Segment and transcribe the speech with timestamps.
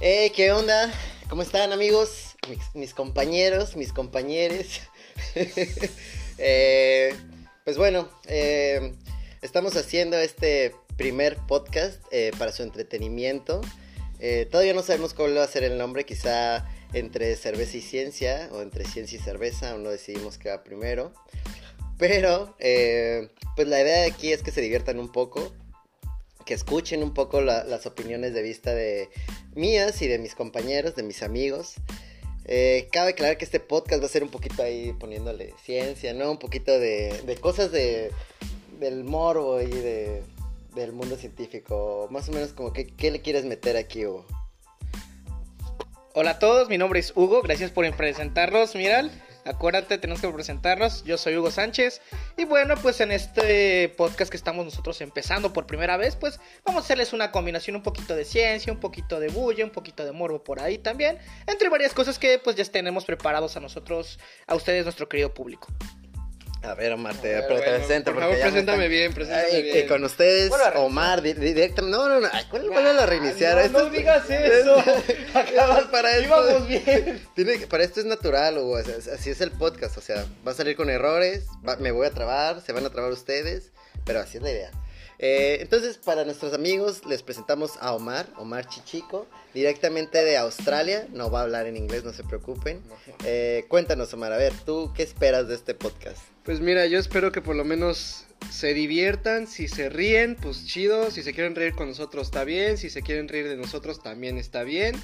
[0.00, 0.92] Hey, ¿qué onda?
[1.28, 2.36] ¿Cómo están amigos?
[2.74, 4.80] Mis, compañeros, mis compañeros.
[6.38, 7.14] Eh,
[7.64, 8.92] pues bueno, eh,
[9.40, 13.62] estamos haciendo este primer podcast eh, para su entretenimiento.
[14.20, 18.50] Eh, todavía no sabemos cuál va a ser el nombre, quizá entre cerveza y ciencia
[18.52, 21.14] o entre ciencia y cerveza, aún no decidimos qué va primero.
[21.96, 25.54] Pero, pues la idea de aquí es que se diviertan un poco,
[26.44, 29.08] que escuchen un poco la- las opiniones de vista de
[29.56, 31.74] mías y de mis compañeros, de mis amigos.
[32.44, 36.30] Eh, cabe aclarar que este podcast va a ser un poquito ahí poniéndole ciencia, ¿no?
[36.30, 38.12] Un poquito de, de cosas de,
[38.78, 40.22] del morbo y de,
[40.76, 42.06] del mundo científico.
[42.10, 44.24] Más o menos como que, ¿qué le quieres meter aquí, Hugo?
[46.14, 49.10] Hola a todos, mi nombre es Hugo, gracias por presentarlos, Miral.
[49.46, 51.04] Acuérdate, tenemos que presentarnos.
[51.04, 52.02] Yo soy Hugo Sánchez.
[52.36, 56.82] Y bueno, pues en este podcast que estamos nosotros empezando por primera vez, pues vamos
[56.82, 60.10] a hacerles una combinación un poquito de ciencia, un poquito de bulla, un poquito de
[60.10, 61.18] morbo por ahí también.
[61.46, 65.68] Entre varias cosas que pues ya tenemos preparados a nosotros, a ustedes, nuestro querido público.
[66.66, 68.12] A ver, Omar, te A ver, bueno, presento.
[68.12, 69.88] por favor, preséntame están- bien, preséntame Ay, bien.
[69.88, 70.52] con ustedes.
[70.76, 71.96] Omar, di- di- directamente.
[71.96, 72.28] No, no, no.
[72.32, 73.54] Ay, ¿Cuál vuelve a reiniciar?
[73.56, 74.76] no, Esto no es- digas eso.
[75.34, 76.26] Acabas para esto.
[76.26, 77.26] Íbamos bien.
[77.34, 78.72] Tiene que- para esto es natural, Hugo.
[78.78, 79.96] o sea, es- así es el podcast.
[79.96, 82.90] O sea, va a salir con errores, va- me voy a trabar, se van a
[82.90, 83.70] trabar ustedes,
[84.04, 84.70] pero así es la idea.
[85.18, 91.06] Eh, entonces, para nuestros amigos, les presentamos a Omar, Omar Chichico, directamente de Australia.
[91.10, 92.82] No va a hablar en inglés, no se preocupen.
[93.24, 96.18] Eh, cuéntanos, Omar, a ver, ¿tú qué esperas de este podcast?
[96.46, 101.10] Pues mira, yo espero que por lo menos se diviertan, si se ríen, pues chido,
[101.10, 104.38] si se quieren reír con nosotros está bien, si se quieren reír de nosotros también
[104.38, 104.94] está bien.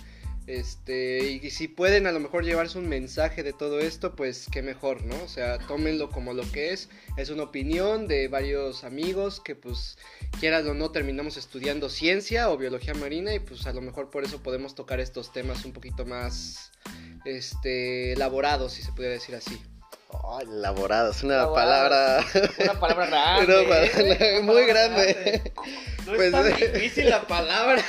[0.46, 4.62] Este, y, si pueden a lo mejor llevarse un mensaje de todo esto, pues qué
[4.62, 5.20] mejor, ¿no?
[5.20, 9.98] O sea, tómenlo como lo que es, es una opinión de varios amigos que pues
[10.38, 14.22] quieras o no terminamos estudiando ciencia o biología marina y pues a lo mejor por
[14.22, 16.70] eso podemos tocar estos temas un poquito más
[17.24, 19.60] este elaborados, si se pudiera decir así.
[20.12, 21.54] Oh, elaborado, es una Elaborado.
[21.54, 22.24] palabra.
[22.58, 23.44] Una palabra grande.
[23.60, 23.86] Una palabra
[24.26, 24.40] ¿eh?
[24.42, 25.52] muy palabra grande.
[26.06, 27.82] No Pues, es tan difícil la palabra.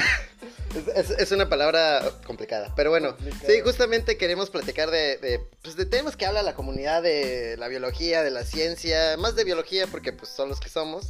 [0.96, 2.74] Es, es- es una palabra complicada.
[2.76, 3.46] Pero bueno, Complicada.
[3.54, 7.68] sí, justamente queremos platicar de, de, pues, de temas que habla la comunidad de la
[7.68, 11.10] biología, de la ciencia, más de biología porque pues son los que somos.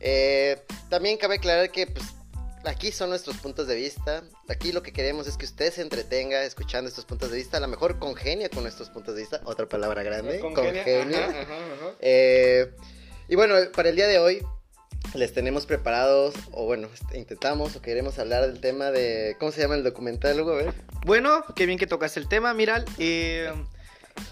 [0.00, 0.60] Eh,
[0.90, 2.04] también cabe aclarar que pues
[2.64, 4.22] aquí son nuestros puntos de vista.
[4.48, 7.56] Aquí lo que queremos es que usted se entretenga escuchando estos puntos de vista.
[7.56, 9.40] A lo mejor congenia con nuestros puntos de vista.
[9.44, 10.40] Otra palabra grande.
[10.40, 11.28] Congenia.
[11.28, 11.94] Ajá, ajá, ajá.
[12.00, 12.70] Eh,
[13.28, 14.42] y bueno, para el día de hoy
[15.14, 19.36] les tenemos preparados, o bueno, este, intentamos o queremos hablar del tema de...
[19.38, 20.52] ¿Cómo se llama el documental, Hugo?
[20.52, 20.74] A ver.
[21.06, 22.84] Bueno, qué bien que tocaste el tema, Miral.
[22.98, 23.52] Eh,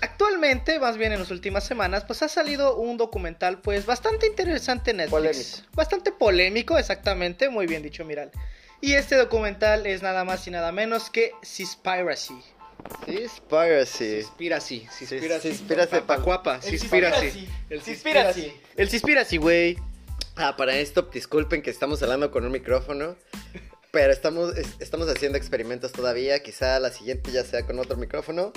[0.01, 4.91] actualmente, más bien en las últimas semanas, pues ha salido un documental, pues bastante interesante
[4.93, 5.11] en Netflix.
[5.13, 5.49] Polémico.
[5.75, 8.31] Bastante polémico, exactamente, muy bien dicho, Miral.
[8.81, 11.33] Y este documental es nada más y nada menos que.
[11.43, 12.35] Seaspiracy.
[13.07, 15.51] Cispiracy, Sí, cispiracy.
[15.53, 15.91] Cispiracy.
[15.91, 17.49] Papacuapa, cispiracy.
[17.71, 18.53] El Seaspiracy.
[18.77, 19.77] El Seaspiracy, güey.
[20.37, 23.17] Ah, para esto, disculpen que estamos hablando con un micrófono,
[23.91, 26.43] pero estamos, es- estamos haciendo experimentos todavía.
[26.43, 28.53] Quizá la siguiente ya sea con otro micrófono.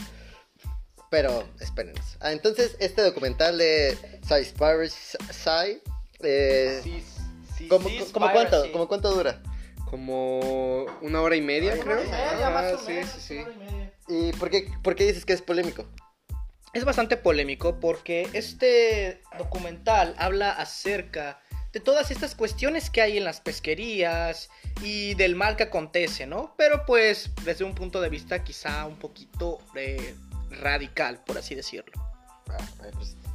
[1.10, 2.18] Pero espérenos.
[2.20, 3.98] Ah, entonces, este documental de
[4.28, 5.82] Seaspiracy...
[6.22, 7.02] Eh,
[7.70, 9.42] ¿cómo, cómo cuánto, ¿Cómo cuánto dura?
[9.90, 12.02] Como una hora y media, Ay, creo.
[12.02, 13.34] una hora y media, más o sí, menos, sí, sí.
[13.38, 13.94] una hora y media.
[14.08, 15.86] ¿Y por qué, por qué dices que es polémico?
[16.74, 21.42] Es bastante polémico porque este documental habla acerca
[21.74, 24.50] de todas estas cuestiones que hay en las pesquerías
[24.84, 26.54] y del mal que acontece, ¿no?
[26.58, 30.16] Pero pues desde un punto de vista quizá un poquito eh,
[30.50, 31.92] radical, por así decirlo.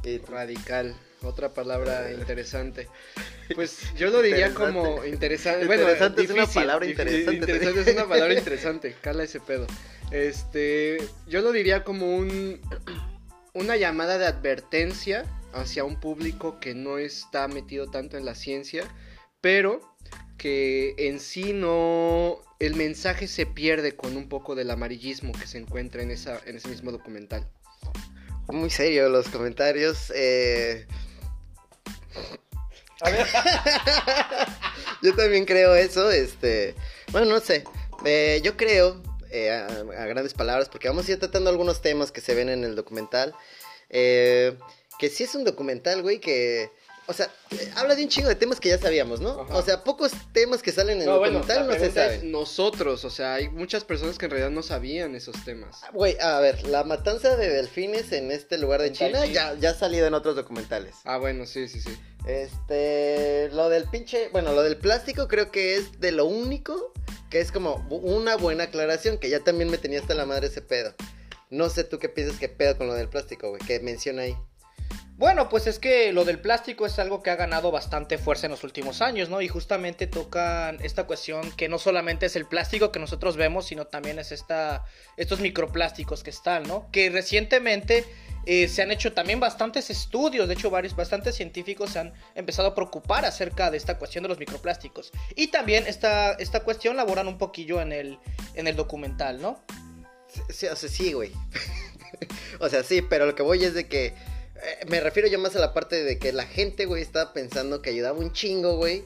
[0.03, 2.87] Y- Radical, otra palabra interesante.
[3.55, 4.79] Pues yo lo diría Interesante.
[4.79, 5.65] como interesante.
[5.67, 7.51] Bueno, Interesante es una palabra difícil, interesante.
[7.51, 8.95] interesante es una palabra interesante.
[9.01, 9.67] Cala ese pedo.
[10.09, 12.59] Este, yo lo diría como un
[13.53, 18.83] una llamada de advertencia hacia un público que no está metido tanto en la ciencia,
[19.41, 19.79] pero
[20.39, 25.57] que en sí no el mensaje se pierde con un poco del amarillismo que se
[25.57, 27.47] encuentra en esa en ese mismo documental.
[28.47, 30.11] Muy serio los comentarios.
[30.15, 30.87] eh.
[35.01, 36.11] yo también creo eso.
[36.11, 36.75] Este,
[37.11, 37.63] bueno, no sé.
[38.05, 42.11] Eh, yo creo, eh, a, a grandes palabras, porque vamos a ir tratando algunos temas
[42.11, 43.33] que se ven en el documental.
[43.89, 44.57] eh,
[44.97, 46.69] que sí es un documental, güey, que
[47.07, 49.41] O sea, eh, habla de un chingo de temas que ya sabíamos, ¿no?
[49.41, 49.55] Ajá.
[49.55, 52.31] O sea, pocos temas que salen en el No, bueno, documental la no se saben.
[52.31, 55.81] nosotros, o sea, hay muchas personas que en realidad no sabían esos temas.
[55.83, 59.73] Ah, Güey, a ver, la matanza de delfines en este lugar de China ya ha
[59.75, 60.95] salido en otros documentales.
[61.03, 61.95] Ah, bueno, sí, sí, sí.
[62.27, 66.91] Este, lo del pinche, bueno, lo del plástico creo que es de lo único
[67.29, 70.61] Que es como una buena aclaración, que ya también me tenía hasta la madre ese
[70.61, 70.93] pedo.
[71.49, 74.35] No sé tú qué piensas que pedo con lo del plástico, güey, que menciona ahí.
[75.17, 78.51] Bueno, pues es que lo del plástico es algo que ha ganado bastante fuerza en
[78.51, 79.41] los últimos años, ¿no?
[79.41, 83.87] Y justamente tocan esta cuestión que no solamente es el plástico que nosotros vemos, sino
[83.87, 84.83] también es esta,
[85.15, 86.89] estos microplásticos que están, ¿no?
[86.91, 88.03] Que recientemente
[88.45, 92.67] eh, se han hecho también bastantes estudios, de hecho varios, bastantes científicos se han empezado
[92.67, 95.13] a preocupar acerca de esta cuestión de los microplásticos.
[95.37, 98.19] Y también esta, esta cuestión laboran un poquillo en el,
[98.53, 99.63] en el documental, ¿no?
[100.49, 101.31] Sí, o sea, sí, güey.
[102.59, 104.13] o sea, sí, pero lo que voy es de que
[104.87, 107.89] me refiero yo más a la parte de que la gente, güey, estaba pensando que
[107.89, 109.03] ayudaba un chingo, güey,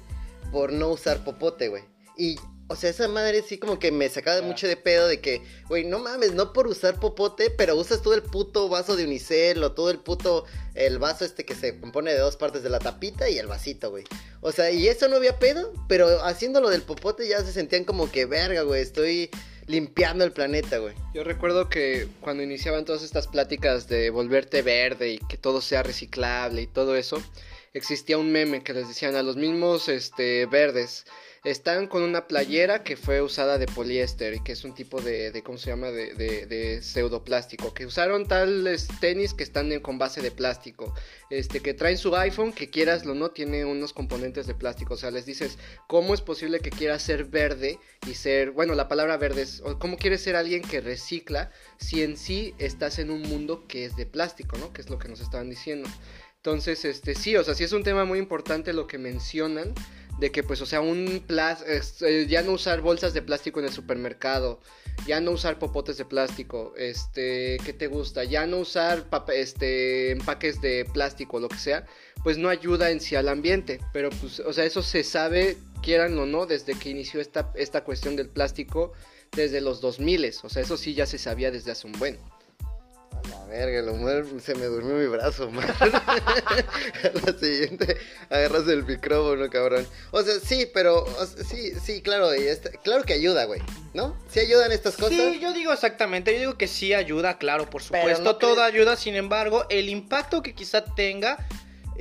[0.52, 1.84] por no usar popote, güey.
[2.18, 5.42] Y, o sea, esa madre sí como que me sacaba mucho de pedo de que,
[5.68, 9.64] güey, no mames, no por usar popote, pero usas todo el puto vaso de unicel
[9.64, 10.46] o todo el puto,
[10.76, 13.90] el vaso este que se compone de dos partes de la tapita y el vasito,
[13.90, 14.04] güey.
[14.42, 18.12] O sea, y eso no había pedo, pero haciéndolo del popote ya se sentían como
[18.12, 19.30] que, verga, güey, estoy
[19.70, 20.96] limpiando el planeta, güey.
[21.14, 25.84] Yo recuerdo que cuando iniciaban todas estas pláticas de volverte verde y que todo sea
[25.84, 27.22] reciclable y todo eso,
[27.74, 31.06] existía un meme que les decían a los mismos este, verdes,
[31.44, 35.32] están con una playera que fue usada de poliéster y que es un tipo de,
[35.32, 35.88] de ¿cómo se llama?
[35.88, 37.74] De, de, de pseudoplástico.
[37.74, 40.94] Que usaron tales tenis que están con base de plástico.
[41.30, 44.96] Este, que traen su iPhone, que quieras lo no, tiene unos componentes de plástico.
[44.96, 45.58] O sea, les dices,
[45.88, 49.98] ¿cómo es posible que quieras ser verde y ser, bueno, la palabra verde es, ¿cómo
[49.98, 54.06] quieres ser alguien que recicla si en sí estás en un mundo que es de
[54.06, 54.74] plástico, ¿no?
[54.74, 55.90] Que es lo que nos estaban diciendo.
[56.38, 59.74] Entonces, este, sí, o sea, sí es un tema muy importante lo que mencionan
[60.20, 63.66] de que pues o sea un plas eh, ya no usar bolsas de plástico en
[63.68, 64.60] el supermercado
[65.08, 70.60] ya no usar popotes de plástico este qué te gusta ya no usar este empaques
[70.62, 71.86] de plástico lo que sea
[72.24, 73.80] pues no ayuda en sí al ambiente.
[73.94, 77.84] Pero pues o sea eso se sabe quieran o no desde que inició esta esta
[77.84, 78.92] cuestión del plástico
[79.32, 82.18] desde los 2000 o sea eso sí ya se sabía desde hace un buen
[83.30, 85.66] la verga, lo mujer se me durmió mi brazo, man.
[85.82, 87.98] la siguiente
[88.30, 89.88] agarras el micrófono, cabrón.
[90.12, 91.06] O sea, sí, pero
[91.48, 92.46] sí, sí, claro, y
[92.84, 93.62] claro que ayuda, güey.
[93.94, 94.16] ¿No?
[94.30, 95.18] ¿Sí ayudan estas cosas?
[95.18, 98.96] Sí, yo digo exactamente, yo digo que sí ayuda, claro, por supuesto, no todo ayuda,
[98.96, 101.48] sin embargo, el impacto que quizá tenga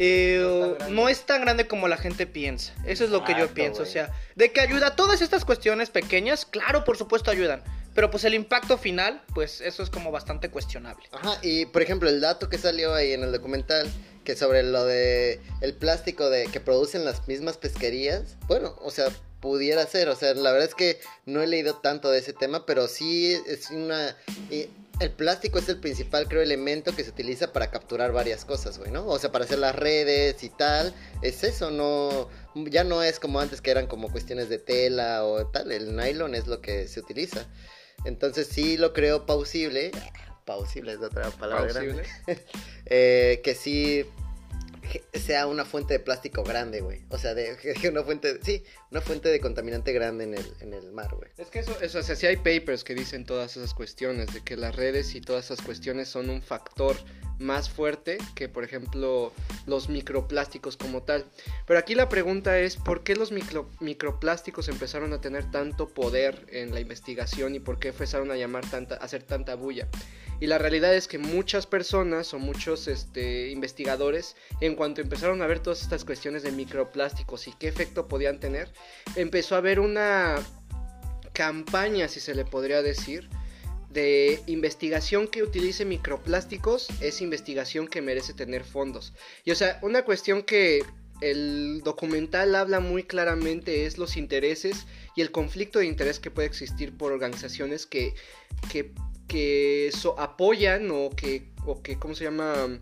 [0.01, 2.73] eh, no, es tan grande como la gente piensa.
[2.87, 3.83] Eso es lo que yo pienso.
[3.83, 7.65] O sea, de que ayuda todas estas cuestiones pequeñas, claro, por supuesto ayudan.
[7.99, 11.09] Pero pues el impacto final, pues eso es como bastante cuestionable.
[11.11, 13.91] Ajá, y por ejemplo, el dato que salió ahí en el documental,
[14.23, 19.09] que sobre lo de el plástico de que producen las mismas pesquerías, bueno, o sea,
[19.41, 22.67] pudiera ser, o sea, la verdad es que no he leído tanto de ese tema,
[22.67, 24.17] pero sí es una
[25.01, 28.91] el plástico es el principal, creo, elemento que se utiliza para capturar varias cosas, güey,
[28.91, 29.07] ¿no?
[29.07, 30.95] O sea, para hacer las redes y tal.
[31.23, 32.29] Es eso, no.
[32.55, 35.71] Ya no es como antes que eran como cuestiones de tela o tal.
[35.71, 37.47] El nylon es lo que se utiliza.
[38.05, 39.91] Entonces sí lo creo pausible.
[40.45, 41.83] Pausible es otra palabra.
[42.87, 44.05] eh, que sí
[45.13, 47.05] sea una fuente de plástico grande, güey.
[47.09, 47.57] O sea, de,
[47.91, 51.31] una fuente, sí, una fuente de contaminante grande en el, en el mar, güey.
[51.37, 54.77] Es que eso, eso, o hay papers que dicen todas esas cuestiones, de que las
[54.77, 56.97] redes y todas esas cuestiones son un factor
[57.39, 59.33] más fuerte que, por ejemplo,
[59.67, 61.25] los microplásticos como tal.
[61.67, 66.47] Pero aquí la pregunta es, ¿por qué los micro, microplásticos empezaron a tener tanto poder
[66.49, 69.89] en la investigación y por qué empezaron a llamar tanta, hacer tanta bulla?
[70.41, 75.47] Y la realidad es que muchas personas o muchos este, investigadores, en cuanto empezaron a
[75.49, 78.73] ver todas estas cuestiones de microplásticos y qué efecto podían tener,
[79.17, 80.37] empezó a haber una
[81.33, 83.29] campaña, si se le podría decir,
[83.91, 89.15] de investigación que utilice microplásticos es investigación que merece tener fondos.
[89.45, 90.85] Y o sea, una cuestión que
[91.21, 96.47] el documental habla muy claramente es los intereses y el conflicto de interés que puede
[96.47, 98.15] existir por organizaciones que,
[98.71, 98.93] que
[99.29, 102.81] que apoyan o que, o que, ¿cómo se llama?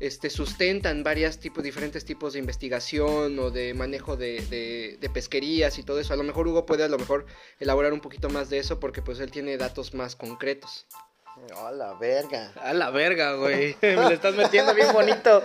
[0.00, 5.82] Este, sustentan varios tipos, diferentes tipos de investigación o de manejo de, de, pesquerías y
[5.82, 6.14] todo eso.
[6.14, 7.26] A lo mejor Hugo puede a lo mejor
[7.58, 10.86] elaborar un poquito más de eso porque pues él tiene datos más concretos.
[11.56, 12.52] A la verga.
[12.62, 13.76] A la verga, güey.
[13.82, 15.42] Me lo estás metiendo bien bonito.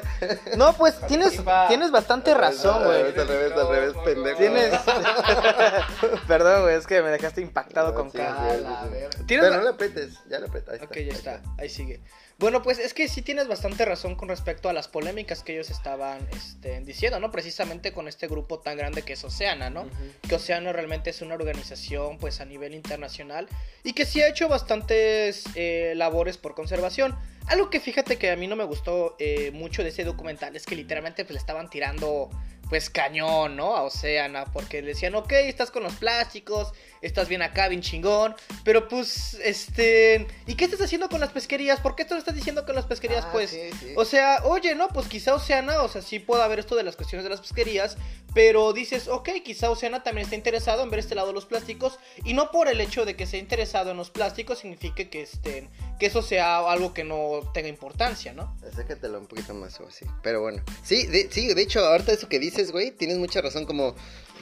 [0.57, 3.01] No, pues tienes, tienes bastante razón, güey.
[3.01, 4.37] Al revés, al revés, pendejo.
[4.37, 4.73] Tienes.
[6.27, 8.87] Perdón, güey, es que me dejaste impactado con cada.
[9.27, 10.81] Pero no le apretes, ya le apretas.
[10.81, 12.01] Ok, ya está, ahí sigue.
[12.37, 15.69] Bueno, pues es que sí tienes bastante razón con respecto a las polémicas que ellos
[15.69, 17.31] estaban este, diciendo, ¿no?
[17.31, 19.87] Precisamente con este grupo tan grande que es Oceana, ¿no?
[20.27, 23.47] Que Oceana realmente es una organización pues a nivel internacional
[23.83, 27.15] y que sí ha hecho bastantes eh, labores por conservación.
[27.47, 30.65] Algo que fíjate que a mí no me gustó eh, mucho de ese documental es
[30.65, 32.29] que literalmente pues, le estaban tirando
[32.69, 33.75] pues cañón, ¿no?
[33.75, 38.35] A Oceana, porque le decían, ok, estás con los plásticos, estás bien acá, bien chingón,
[38.63, 41.79] pero pues, este, ¿y qué estás haciendo con las pesquerías?
[41.79, 43.25] ¿Por qué esto lo estás diciendo con las pesquerías?
[43.25, 43.93] Ah, pues, sí, sí.
[43.95, 46.95] o sea, oye, no, pues quizá Oceana, o sea, sí puede haber esto de las
[46.95, 47.97] cuestiones de las pesquerías,
[48.33, 51.99] pero dices, ok, quizá Oceana también está interesado en ver este lado de los plásticos,
[52.23, 55.69] y no por el hecho de que sea interesado en los plásticos signifique que estén,
[55.99, 58.57] que eso sea algo que no tenga importancia, ¿no?
[58.67, 60.05] Acércatelo un poquito más o así.
[60.23, 60.63] Pero bueno.
[60.83, 63.65] Sí, de, sí, de hecho, ahorita eso que dices, güey, tienes mucha razón.
[63.65, 63.95] Como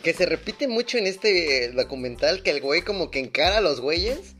[0.03, 3.82] que se repite mucho en este documental que el güey como que encara a los
[3.82, 4.36] güeyes,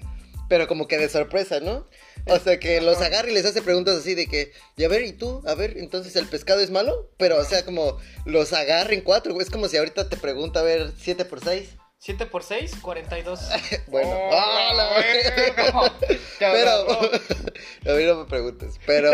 [0.50, 1.88] pero como que de sorpresa, ¿no?
[2.28, 5.04] O sea, que los agarra y les hace preguntas así de que, y a ver,
[5.04, 5.42] ¿y tú?
[5.46, 7.10] A ver, entonces el pescado es malo?
[7.18, 9.46] Pero, o sea, como los agarra en cuatro, güey.
[9.46, 11.68] Es como si ahorita te pregunta, a ver, 7 por 6.
[12.04, 13.40] 7 por 6, 42.
[13.88, 15.90] Bueno, Oh, ¡ah, la!
[16.40, 16.72] Pero,
[17.94, 18.76] a mí no me preguntes.
[18.86, 19.14] Pero,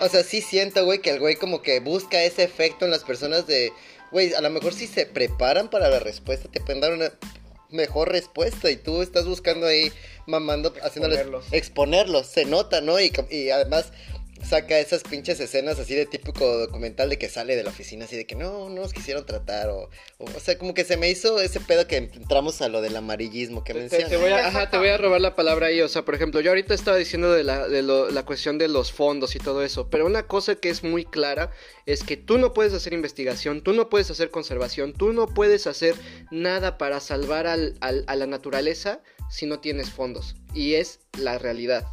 [0.00, 3.04] o sea, sí siento, güey, que el güey como que busca ese efecto en las
[3.04, 3.72] personas de,
[4.10, 7.12] güey, a lo mejor si se preparan para la respuesta, te pueden dar una
[7.70, 9.92] mejor respuesta y tú estás buscando ahí,
[10.26, 11.52] mamando, haciéndoles, Exponerlos.
[11.52, 12.98] exponerlos, se nota, ¿no?
[12.98, 13.92] Y, y además
[14.42, 18.16] saca esas pinches escenas así de típico documental de que sale de la oficina así
[18.16, 21.10] de que no, no nos quisieron tratar o, o, o sea, como que se me
[21.10, 24.08] hizo ese pedo que entramos a lo del amarillismo que Te, mencionas.
[24.08, 26.40] te voy a, ajá, te voy a robar la palabra ahí, o sea, por ejemplo,
[26.40, 29.62] yo ahorita estaba diciendo de, la, de lo- la cuestión de los fondos y todo
[29.62, 31.50] eso, pero una cosa que es muy clara
[31.86, 35.66] es que tú no puedes hacer investigación, tú no puedes hacer conservación, tú no puedes
[35.66, 35.94] hacer
[36.30, 41.38] nada para salvar al- al- a la naturaleza si no tienes fondos, y es la
[41.38, 41.86] realidad.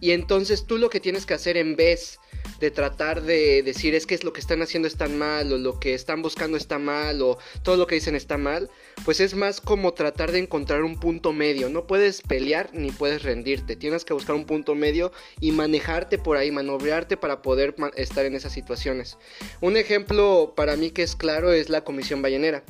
[0.00, 2.18] Y entonces tú lo que tienes que hacer en vez
[2.60, 5.78] de tratar de decir es que es lo que están haciendo está mal o lo
[5.78, 8.70] que están buscando está mal o todo lo que dicen está mal,
[9.04, 11.68] pues es más como tratar de encontrar un punto medio.
[11.68, 13.76] No puedes pelear ni puedes rendirte.
[13.76, 18.34] Tienes que buscar un punto medio y manejarte por ahí, maniobrarte para poder estar en
[18.34, 19.18] esas situaciones.
[19.60, 22.64] Un ejemplo para mí que es claro es la Comisión Ballenera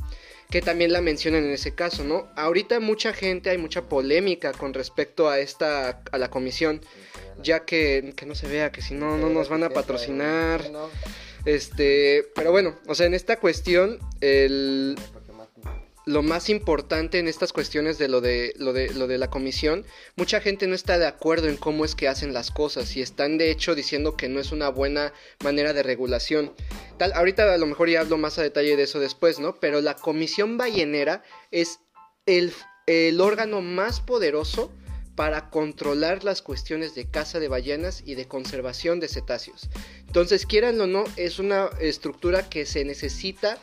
[0.50, 2.28] que también la mencionan en ese caso, ¿no?
[2.34, 6.80] Ahorita mucha gente, hay mucha polémica con respecto a esta, a la comisión,
[7.42, 10.62] ya que, que no se vea, que si no, no nos van a patrocinar,
[11.44, 14.96] este, pero bueno, o sea, en esta cuestión, el,
[16.08, 19.84] lo más importante en estas cuestiones de lo de lo de lo de la comisión,
[20.16, 23.36] mucha gente no está de acuerdo en cómo es que hacen las cosas y están
[23.36, 25.12] de hecho diciendo que no es una buena
[25.44, 26.54] manera de regulación.
[26.96, 29.60] Tal, ahorita a lo mejor ya hablo más a detalle de eso después, ¿no?
[29.60, 31.80] Pero la comisión ballenera es
[32.24, 32.54] el,
[32.86, 34.72] el órgano más poderoso
[35.14, 39.68] para controlar las cuestiones de caza de ballenas y de conservación de cetáceos.
[40.06, 43.58] Entonces, quieran o no, es una estructura que se necesita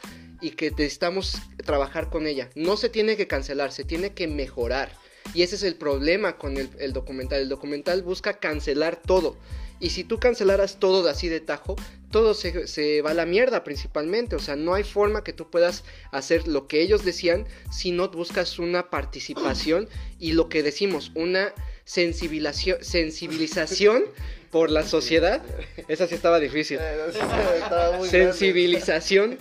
[0.46, 2.52] y que necesitamos trabajar con ella.
[2.54, 4.92] No se tiene que cancelar, se tiene que mejorar.
[5.34, 7.42] Y ese es el problema con el, el documental.
[7.42, 9.38] El documental busca cancelar todo.
[9.80, 11.76] Y si tú cancelaras todo de así de tajo,
[12.12, 14.36] todo se, se va a la mierda principalmente.
[14.36, 18.08] O sea, no hay forma que tú puedas hacer lo que ellos decían si no
[18.10, 21.54] buscas una participación y lo que decimos, una
[21.86, 24.04] sensibilización, sensibilización
[24.52, 25.42] por la sociedad.
[25.88, 29.40] Esa sí estaba difícil Eh, sensibilización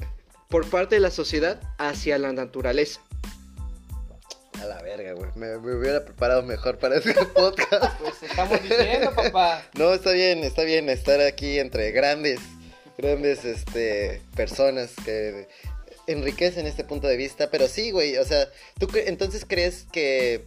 [0.54, 3.00] por parte de la sociedad hacia la naturaleza.
[4.62, 5.28] A la verga, güey.
[5.34, 7.98] Me, me hubiera preparado mejor para este podcast.
[8.00, 9.64] Pues estamos diciendo, papá.
[9.74, 12.38] No, está bien, está bien estar aquí entre grandes,
[12.96, 15.48] grandes, este, personas que
[16.06, 17.50] enriquecen este punto de vista.
[17.50, 20.44] Pero sí, güey, o sea, ¿tú cre- entonces crees que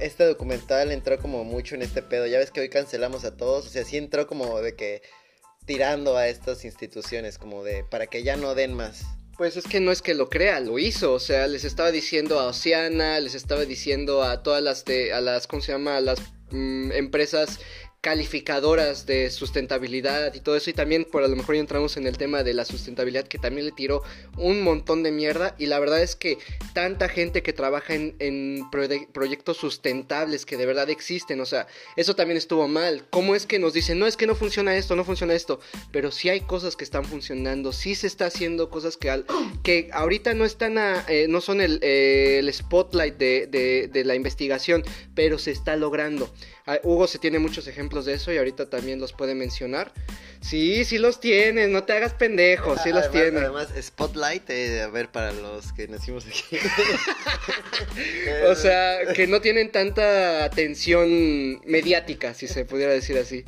[0.00, 2.26] este documental entró como mucho en este pedo?
[2.26, 5.00] Ya ves que hoy cancelamos a todos, o sea, sí entró como de que
[5.64, 9.00] tirando a estas instituciones, como de, para que ya no den más.
[9.36, 12.40] Pues es que no es que lo crea, lo hizo, o sea, les estaba diciendo
[12.40, 15.98] a Oceana, les estaba diciendo a todas las de, a las, ¿cómo se llama?
[15.98, 17.60] A las mm, empresas
[18.06, 22.06] calificadoras de sustentabilidad y todo eso y también por a lo mejor ya entramos en
[22.06, 24.04] el tema de la sustentabilidad que también le tiró
[24.36, 26.38] un montón de mierda y la verdad es que
[26.72, 31.66] tanta gente que trabaja en, en proye- proyectos sustentables que de verdad existen, o sea,
[31.96, 33.04] eso también estuvo mal.
[33.10, 35.58] ¿Cómo es que nos dicen, no es que no funciona esto, no funciona esto?
[35.90, 39.26] Pero sí hay cosas que están funcionando, sí se está haciendo cosas que, al-
[39.64, 43.46] que ahorita no están, a- eh, no son el, eh, el spotlight de-
[43.92, 44.84] de la investigación,
[45.16, 46.32] pero se está logrando.
[46.68, 49.92] Ah, Hugo se tiene muchos ejemplos de eso y ahorita también los puede mencionar.
[50.40, 53.38] Sí, sí los tiene, no te hagas pendejo, sí los además, tiene.
[53.38, 56.58] Además, Spotlight, eh, a ver, para los que nacimos aquí.
[58.50, 63.44] O sea, que no tienen tanta atención mediática, si se pudiera decir así.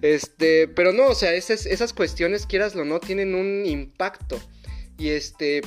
[0.00, 4.40] Este, pero no, o sea, esas, esas cuestiones, quieras o no, tienen un impacto.
[4.98, 5.60] Y este,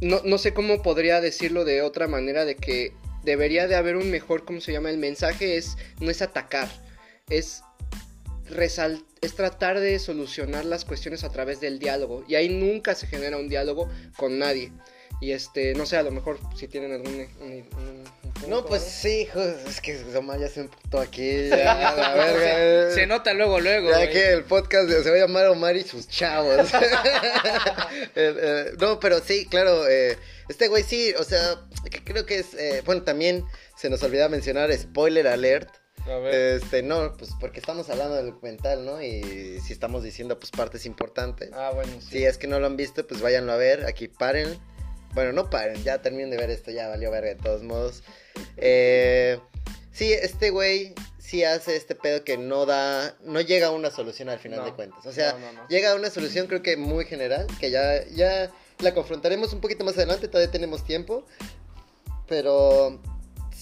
[0.00, 2.92] no, no sé cómo podría decirlo de otra manera, de que
[3.24, 4.90] debería de haber un mejor, ¿cómo se llama?
[4.90, 6.68] El mensaje es, no es atacar,
[7.28, 7.62] es
[9.20, 12.24] es tratar de solucionar las cuestiones a través del diálogo.
[12.28, 14.72] Y ahí nunca se genera un diálogo con nadie.
[15.20, 17.26] Y este, no sé, a lo mejor si tienen algún...
[18.48, 18.88] No, pues ¿no?
[18.88, 22.94] sí, hijo, es que Omar ya se emputó aquí, ya, la verga.
[22.94, 23.90] Se nota luego, luego.
[23.90, 26.68] Ya que el podcast se va a llamar Omar y sus chavos.
[28.16, 29.86] Eh, no, pero sí, claro.
[29.88, 30.16] eh,
[30.48, 31.60] este güey sí, o sea,
[32.04, 32.54] creo que es.
[32.54, 33.44] eh, bueno, también
[33.76, 35.68] se nos olvidaba mencionar spoiler alert.
[36.06, 36.34] A ver.
[36.34, 39.02] Este, no, pues porque estamos hablando del documental, ¿no?
[39.02, 41.50] Y si estamos diciendo, pues partes importantes.
[41.52, 42.08] Ah, bueno, sí.
[42.10, 43.84] Si es que no lo han visto, pues váyanlo a ver.
[43.86, 44.58] Aquí paren.
[45.14, 48.02] Bueno, no paren, ya terminen de ver esto, ya valió verga de todos modos.
[48.56, 49.38] Eh,
[49.92, 54.28] sí, este güey sí hace este pedo que no da, no llega a una solución
[54.28, 54.64] al final No.
[54.66, 55.04] de cuentas.
[55.06, 55.68] O sea, No, no, no.
[55.68, 58.50] llega a una solución creo que muy general, que ya, ya
[58.80, 61.24] la confrontaremos un poquito más adelante, todavía tenemos tiempo.
[62.28, 63.00] Pero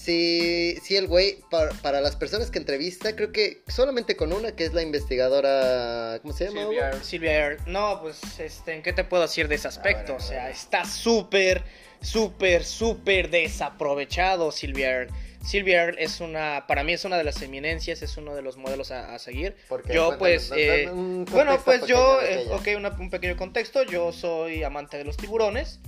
[0.09, 4.53] sí, sí el güey, para, para las personas que entrevista, creo que solamente con una,
[4.55, 6.61] que es la investigadora, ¿cómo se llama?
[6.61, 7.03] Silvia?
[7.03, 7.57] Silvia.
[7.67, 10.13] No, pues, este, ¿en qué te puedo decir de ese aspecto?
[10.13, 11.63] A ver, a o sea, está súper,
[12.01, 15.13] súper, súper desaprovechado Silvia Earle.
[15.45, 18.57] Silvia Earle es una, para mí es una de las eminencias, es uno de los
[18.57, 19.55] modelos a, a seguir.
[19.69, 24.63] Porque, yo pues, eh, bueno, pues yo, eh, ok, una- un pequeño contexto, yo soy
[24.63, 25.79] amante de los tiburones,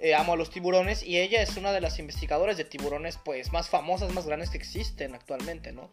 [0.00, 3.52] eh, amo a los tiburones y ella es una de las investigadoras de tiburones pues
[3.52, 5.90] más famosas, más grandes que existen actualmente, ¿no?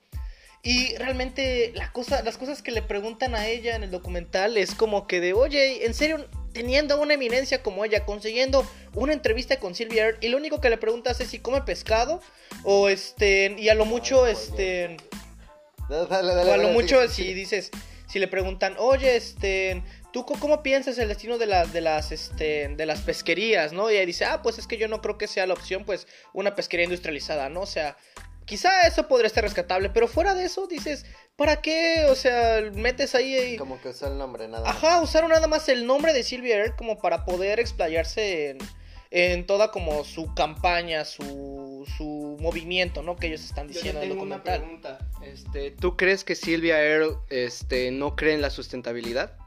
[0.64, 4.74] Y realmente la cosa, las cosas que le preguntan a ella en el documental es
[4.74, 9.76] como que de, oye, en serio, teniendo una eminencia como ella, consiguiendo una entrevista con
[9.76, 12.20] Silvia Earle, y lo único que le preguntas es si come pescado,
[12.64, 14.98] o este, y a lo mucho, Ay, este,
[15.88, 17.34] Dale, dale, dale, o a lo mucho sí, si sí.
[17.36, 17.72] dices,
[18.08, 19.84] si le preguntan, oye, este,
[20.14, 23.90] ¿tú cómo piensas el destino de las, de las, este, de las pesquerías, no?
[23.92, 26.08] Y ahí dice, ah, pues es que yo no creo que sea la opción, pues,
[26.34, 27.62] una pesquería industrializada, ¿no?
[27.62, 27.98] O sea,
[28.46, 32.06] quizá eso podría estar rescatable, pero fuera de eso dices, ¿para qué?
[32.10, 33.36] O sea, metes ahí...
[33.36, 34.76] ahí- Como que usó el nombre, nada más.
[34.76, 38.58] Ajá, usaron nada más el nombre de Silvia Earle como para poder explayarse en,
[39.12, 43.16] en toda como su campaña, su, su movimiento, ¿no?
[43.16, 44.80] Que ellos están Yo diciendo te en el tengo una documental.
[44.82, 45.10] pregunta.
[45.24, 49.38] Este, ¿Tú crees que Silvia Earle este, no cree en la sustentabilidad?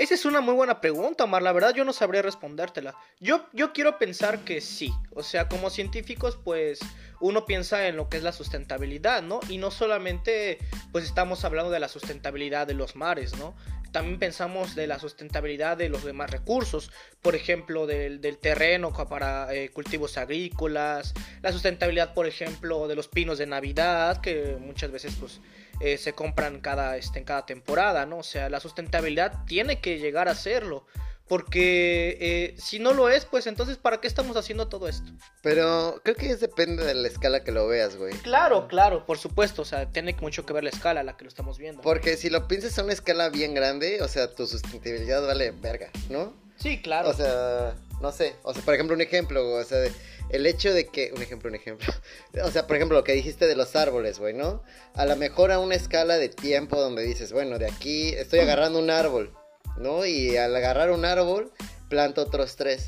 [0.00, 1.42] Esa es una muy buena pregunta, Omar.
[1.42, 2.94] La verdad yo no sabría respondértela.
[3.20, 4.90] Yo, yo quiero pensar que sí.
[5.10, 6.80] O sea, como científicos, pues
[7.20, 9.40] uno piensa en lo que es la sustentabilidad, ¿no?
[9.50, 10.56] Y no solamente,
[10.90, 13.54] pues estamos hablando de la sustentabilidad de los mares, ¿no?
[13.92, 19.52] También pensamos de la sustentabilidad de los demás recursos, por ejemplo, del, del terreno para
[19.52, 25.14] eh, cultivos agrícolas, la sustentabilidad, por ejemplo, de los pinos de Navidad, que muchas veces,
[25.20, 25.42] pues,
[25.80, 28.18] eh, se compran cada, este, en cada temporada, ¿no?
[28.18, 30.86] O sea, la sustentabilidad tiene que llegar a serlo.
[31.28, 35.12] Porque eh, si no lo es, pues entonces, ¿para qué estamos haciendo todo esto?
[35.42, 38.12] Pero creo que es depende de la escala que lo veas, güey.
[38.14, 39.62] Claro, claro, por supuesto.
[39.62, 41.82] O sea, tiene mucho que ver la escala a la que lo estamos viendo.
[41.82, 45.90] Porque si lo piensas a una escala bien grande, o sea, tu sustentabilidad vale verga,
[46.08, 46.34] ¿no?
[46.56, 47.10] Sí, claro.
[47.10, 48.34] O sea, no sé.
[48.42, 49.92] O sea, por ejemplo, un ejemplo, o sea, de-
[50.32, 51.12] el hecho de que.
[51.14, 51.92] Un ejemplo, un ejemplo.
[52.44, 54.62] O sea, por ejemplo, lo que dijiste de los árboles, güey, ¿no?
[54.94, 58.78] A lo mejor a una escala de tiempo donde dices, bueno, de aquí estoy agarrando
[58.78, 59.34] un árbol,
[59.78, 60.06] ¿no?
[60.06, 61.52] Y al agarrar un árbol,
[61.88, 62.86] planto otros tres.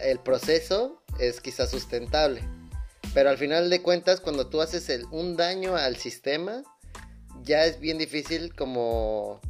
[0.00, 2.42] El proceso es quizás sustentable.
[3.14, 6.62] Pero al final de cuentas, cuando tú haces el- un daño al sistema,
[7.42, 9.40] ya es bien difícil como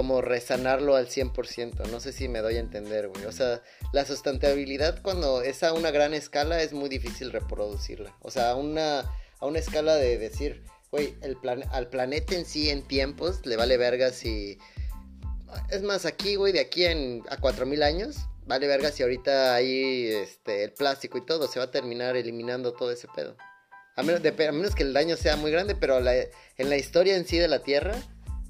[0.00, 1.90] como resanarlo al 100%.
[1.90, 3.26] No sé si me doy a entender, güey.
[3.26, 3.60] O sea,
[3.92, 8.16] la sustentabilidad cuando es a una gran escala es muy difícil reproducirla.
[8.22, 12.46] O sea, a una, a una escala de decir, güey, el plan al planeta en
[12.46, 14.56] sí en tiempos le vale verga si...
[15.68, 20.06] Es más, aquí, güey, de aquí en, a 4000 años, vale verga si ahorita hay
[20.06, 23.36] este, el plástico y todo, se va a terminar eliminando todo ese pedo.
[23.96, 27.16] A menos, a menos que el daño sea muy grande, pero la- en la historia
[27.16, 27.94] en sí de la Tierra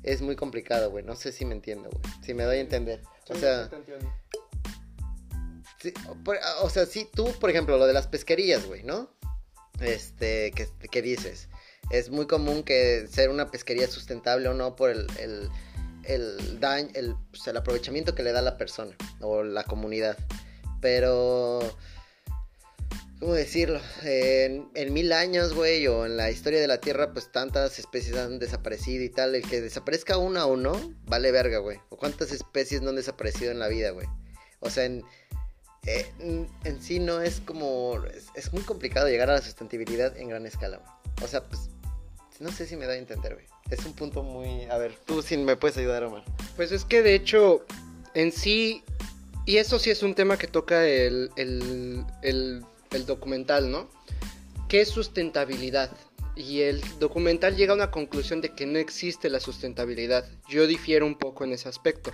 [0.02, 1.04] es muy complicado, güey.
[1.04, 2.14] No sé si me entiendo, güey.
[2.22, 3.02] Si me doy a entender.
[3.28, 3.70] O sea,
[5.80, 5.92] sí,
[6.62, 9.10] o sea, sí, tú, por ejemplo, lo de las pesquerías, güey, ¿no?
[9.80, 11.48] Este, que, que dices.
[11.90, 15.48] Es muy común que ser una pesquería sustentable o no por el, el,
[16.04, 20.16] el daño, el, pues, el aprovechamiento que le da la persona o la comunidad.
[20.80, 21.60] Pero,
[23.20, 23.80] ¿cómo decirlo?
[24.02, 28.38] En, mil años, güey, o en la historia de la Tierra, pues tantas especies han
[28.38, 29.35] desaparecido y tal.
[29.35, 31.78] El que desaparezca una o no, vale verga, güey.
[31.90, 34.09] O cuántas especies no han desaparecido en la vida, güey.
[34.61, 35.04] O sea, en,
[35.87, 36.11] eh,
[36.64, 38.02] en, sí no es como...
[38.35, 40.90] Es, muy complicado llegar a la sustentabilidad en gran escala, güey.
[41.22, 41.68] O sea, pues...
[42.40, 43.46] No sé si me doy a entender, güey.
[43.70, 44.64] Es un punto muy...
[44.64, 46.24] A ver, tú sí me puedes ayudar, Omar.
[46.56, 47.66] Pues es que de hecho,
[48.14, 48.83] en sí,
[49.44, 53.88] y eso sí es un tema que toca el, el- el documental, ¿no?
[54.68, 55.90] ¿Qué es sustentabilidad?
[56.37, 60.26] y el documental llega a una conclusión de que no existe la sustentabilidad.
[60.48, 62.12] Yo difiero un poco en ese aspecto,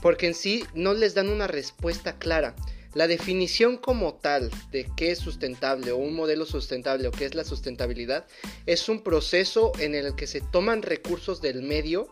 [0.00, 2.54] porque en sí no les dan una respuesta clara.
[2.94, 7.34] La definición como tal de qué es sustentable o un modelo sustentable o qué es
[7.34, 8.26] la sustentabilidad
[8.64, 12.08] es un proceso en el que se toman recursos del medio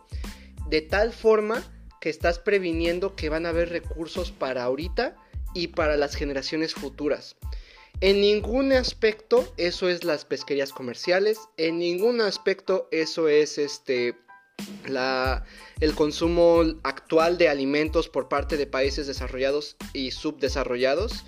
[0.69, 1.63] de tal forma
[2.01, 5.15] que estás previniendo que van a haber recursos para ahorita
[5.55, 7.35] y para las generaciones futuras.
[8.01, 14.15] En ningún aspecto eso es las pesquerías comerciales, en ningún aspecto eso es este
[15.81, 21.25] el consumo actual de alimentos por parte de países desarrollados y subdesarrollados.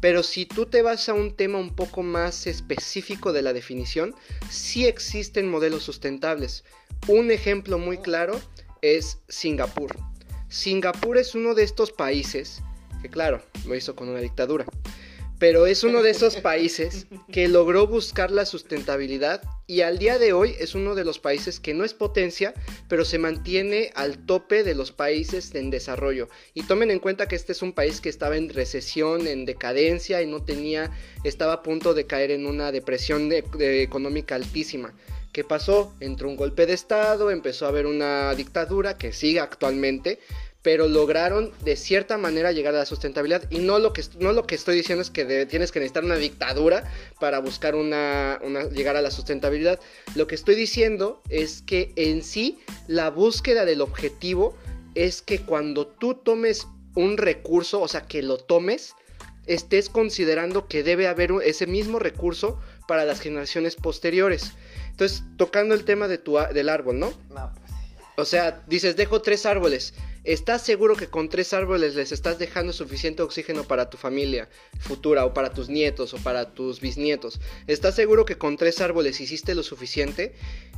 [0.00, 4.14] Pero si tú te vas a un tema un poco más específico de la definición,
[4.50, 6.64] sí existen modelos sustentables.
[7.08, 8.40] Un ejemplo muy claro
[8.82, 9.96] es Singapur.
[10.48, 12.62] Singapur es uno de estos países,
[13.02, 14.66] que claro, lo hizo con una dictadura,
[15.44, 20.32] pero es uno de esos países que logró buscar la sustentabilidad y al día de
[20.32, 22.54] hoy es uno de los países que no es potencia,
[22.88, 26.30] pero se mantiene al tope de los países en desarrollo.
[26.54, 30.22] Y tomen en cuenta que este es un país que estaba en recesión, en decadencia
[30.22, 30.90] y no tenía,
[31.24, 34.94] estaba a punto de caer en una depresión económica altísima.
[35.34, 35.92] ¿Qué pasó?
[35.98, 40.20] Entró un golpe de Estado, empezó a haber una dictadura que sigue actualmente,
[40.64, 43.44] pero lograron de cierta manera llegar a la sustentabilidad.
[43.50, 46.16] Y no lo que, no lo que estoy diciendo es que tienes que necesitar una
[46.16, 48.40] dictadura para buscar una,
[48.72, 49.78] llegar a la sustentabilidad.
[50.14, 54.56] Lo que estoy diciendo es que en sí la búsqueda del objetivo
[54.94, 58.94] es que cuando tú tomes un recurso, o sea, que lo tomes,
[59.44, 64.52] estés considerando que debe haber ese mismo recurso para las generaciones posteriores.
[64.90, 67.12] Entonces, tocando el tema de tu, del árbol, ¿no?
[67.28, 67.52] No,
[68.16, 69.94] O sea, dices, dejo tres árboles.
[70.22, 74.48] ¿Estás seguro que con tres árboles les estás dejando suficiente oxígeno para tu familia
[74.78, 77.40] futura o para tus nietos o para tus bisnietos?
[77.66, 80.34] ¿Estás seguro que con tres árboles hiciste lo suficiente?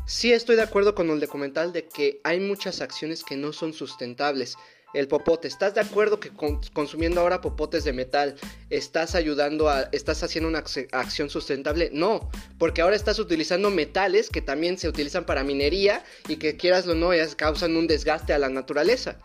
[0.07, 3.72] Sí estoy de acuerdo con el documental de que hay muchas acciones que no son
[3.72, 4.57] sustentables
[4.96, 5.46] el popote.
[5.46, 6.30] ¿Estás de acuerdo que
[6.72, 8.35] consumiendo ahora popotes de metal
[8.70, 11.90] estás ayudando a, estás haciendo una acción sustentable?
[11.92, 16.87] No, porque ahora estás utilizando metales que también se utilizan para minería y que quieras
[16.88, 19.18] o no, causan un desgaste a la naturaleza.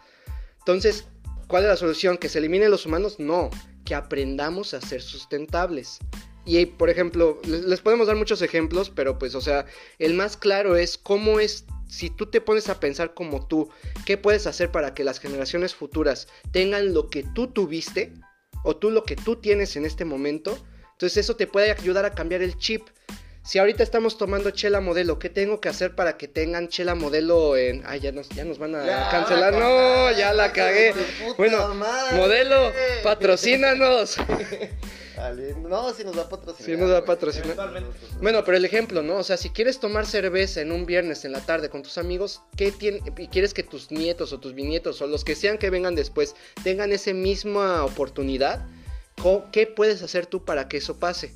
[0.59, 1.05] Entonces,
[1.47, 2.17] ¿cuál es la solución?
[2.17, 3.19] ¿Que se eliminen los humanos?
[3.19, 3.49] No,
[3.85, 5.99] que aprendamos a ser sustentables.
[6.45, 9.65] Y por ejemplo, les podemos dar muchos ejemplos, pero pues, o sea,
[9.99, 13.69] el más claro es cómo es si tú te pones a pensar como tú,
[14.05, 18.13] ¿qué puedes hacer para que las generaciones futuras tengan lo que tú tuviste
[18.63, 20.57] o tú lo que tú tienes en este momento?
[20.93, 22.87] Entonces eso te puede ayudar a cambiar el chip.
[23.43, 27.57] Si ahorita estamos tomando chela modelo, ¿qué tengo que hacer para que tengan chela modelo
[27.57, 27.83] en...
[27.85, 29.53] Ay, ya nos, ya nos van a cancelar.
[29.53, 30.93] No, ya la cagué.
[31.37, 31.75] Bueno,
[32.13, 32.71] modelo,
[33.03, 34.15] patrocínanos.
[35.69, 36.65] No, si nos va a patrocinar.
[36.65, 37.55] Si nos va a patrocinar.
[38.21, 39.17] Bueno, pero el ejemplo, ¿no?
[39.17, 42.41] O sea, si quieres tomar cerveza en un viernes en la tarde con tus amigos,
[42.57, 45.69] ¿qué tiene, y quieres que tus nietos o tus bisnietos o los que sean que
[45.69, 48.65] vengan después tengan esa misma oportunidad,
[49.51, 51.33] ¿qué puedes hacer tú para que eso pase?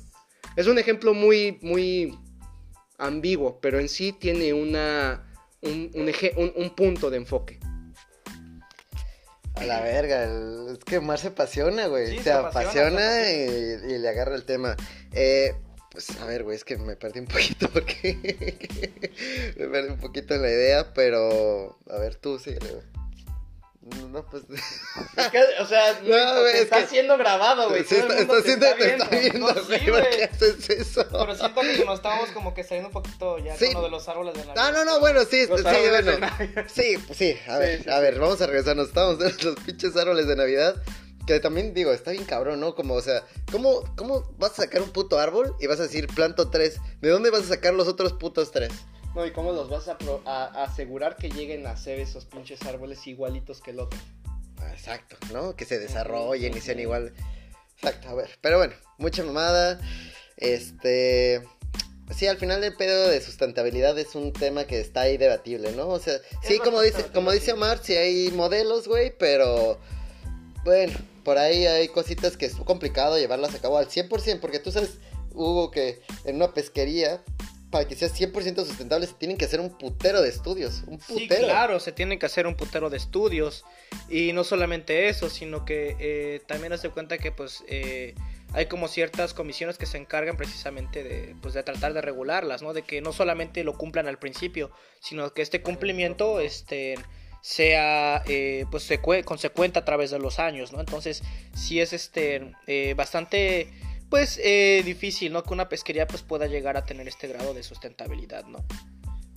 [0.56, 2.18] Es un ejemplo muy, muy
[2.98, 5.90] ambiguo, pero en sí tiene una, un,
[6.56, 7.60] un punto de enfoque.
[9.56, 10.24] A la verga,
[10.72, 12.18] es que Mar se apasiona, güey.
[12.18, 14.76] se, apasiona, y, le agarra el tema.
[15.12, 15.54] Eh,
[15.90, 18.18] pues a ver, güey, es que me perdí un poquito porque
[19.56, 23.05] me perdí un poquito en la idea, pero a ver, tú sí, güey.
[24.10, 24.42] No, pues.
[25.16, 27.84] Es que, o sea, no, está siendo grabado, güey.
[27.84, 29.90] Sí, está, está, siendo, está, está viendo, güey.
[29.90, 31.06] ¿Por qué haces eso?
[31.10, 33.66] Pero siento que nos estábamos como que saliendo un poquito ya sí.
[33.66, 34.66] con lo de los árboles de Navidad.
[34.66, 35.62] Ah, no, no, bueno, sí, sí, bueno.
[36.66, 38.88] Sí, pues sí, a ver, sí, a ver, vamos a regresarnos.
[38.88, 40.74] Estábamos de los pinches árboles de Navidad.
[41.26, 42.76] Que también digo, está bien cabrón, ¿no?
[42.76, 46.06] Como, o sea, ¿cómo, ¿cómo vas a sacar un puto árbol y vas a decir
[46.06, 46.78] planto tres?
[47.00, 48.70] ¿De dónde vas a sacar los otros putos tres?
[49.16, 53.62] No, ¿y cómo los vas a, asegurar que lleguen a ser esos pinches árboles igualitos
[53.62, 53.98] que el otro?
[54.58, 55.56] Ah, exacto, ¿no?
[55.56, 57.14] Que se desarrollen y sean igual.
[57.76, 58.28] Exacto, a ver.
[58.42, 59.80] Pero bueno, mucha mamada.
[60.36, 61.42] Este.
[62.14, 65.88] Sí, al final el pedo de sustentabilidad es un tema que está ahí debatible, ¿no?
[65.88, 69.78] O sea, sí, como dice, como dice Omar, sí hay modelos, güey, pero
[70.62, 70.92] bueno,
[71.24, 74.98] por ahí hay cositas que es complicado llevarlas a cabo al 100%, porque tú sabes,
[75.32, 77.24] Hugo, que en una pesquería
[77.76, 80.82] para que sea 100% sustentable se tienen que hacer un putero de estudios.
[80.86, 81.18] Un putero.
[81.18, 83.66] Sí, claro, se tienen que hacer un putero de estudios.
[84.08, 88.14] Y no solamente eso, sino que eh, también hace cuenta que pues eh,
[88.54, 92.72] hay como ciertas comisiones que se encargan precisamente de, pues, de tratar de regularlas, ¿no?
[92.72, 96.94] De que no solamente lo cumplan al principio, sino que este cumplimiento este,
[97.42, 98.90] sea eh, pues
[99.26, 100.80] consecuente a través de los años, ¿no?
[100.80, 101.22] Entonces
[101.54, 102.54] sí es este
[102.96, 103.70] bastante
[104.10, 105.42] pues eh, difícil, ¿no?
[105.42, 108.64] Que una pesquería pues pueda llegar a tener este grado de sustentabilidad, ¿no?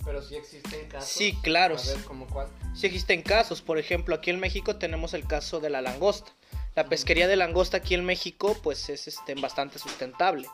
[0.04, 1.10] Pero sí existen casos.
[1.10, 1.76] Sí, claro.
[1.76, 2.48] A ver, ¿cómo cuál?
[2.74, 6.32] Sí existen casos, por ejemplo, aquí en México tenemos el caso de la langosta.
[6.74, 10.48] La pesquería de langosta aquí en México pues es este, bastante sustentable.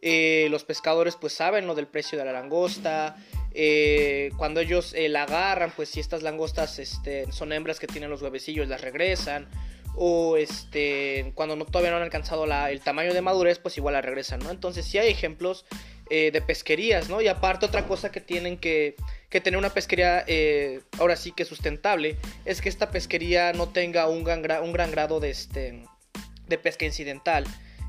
[0.00, 3.16] Eh, los pescadores pues saben lo del precio de la langosta.
[3.52, 8.10] eh, cuando ellos eh, la agarran, pues si estas langostas este, son hembras que tienen
[8.10, 9.48] los huevecillos, las regresan.
[10.00, 13.94] O este, cuando no, todavía no han alcanzado la- el tamaño de madurez, pues igual
[13.94, 14.50] la regresan, ¿no?
[14.50, 15.64] Entonces sí hay ejemplos
[16.10, 17.20] eh, de pesquerías, ¿no?
[17.20, 18.94] Y aparte otra cosa que tienen que,
[19.28, 24.08] que tener una pesquería, eh, ahora sí que sustentable, es que esta pesquería no tenga
[24.08, 25.84] un gran, gra- un gran grado de, este,
[26.46, 27.44] de pesca incidental.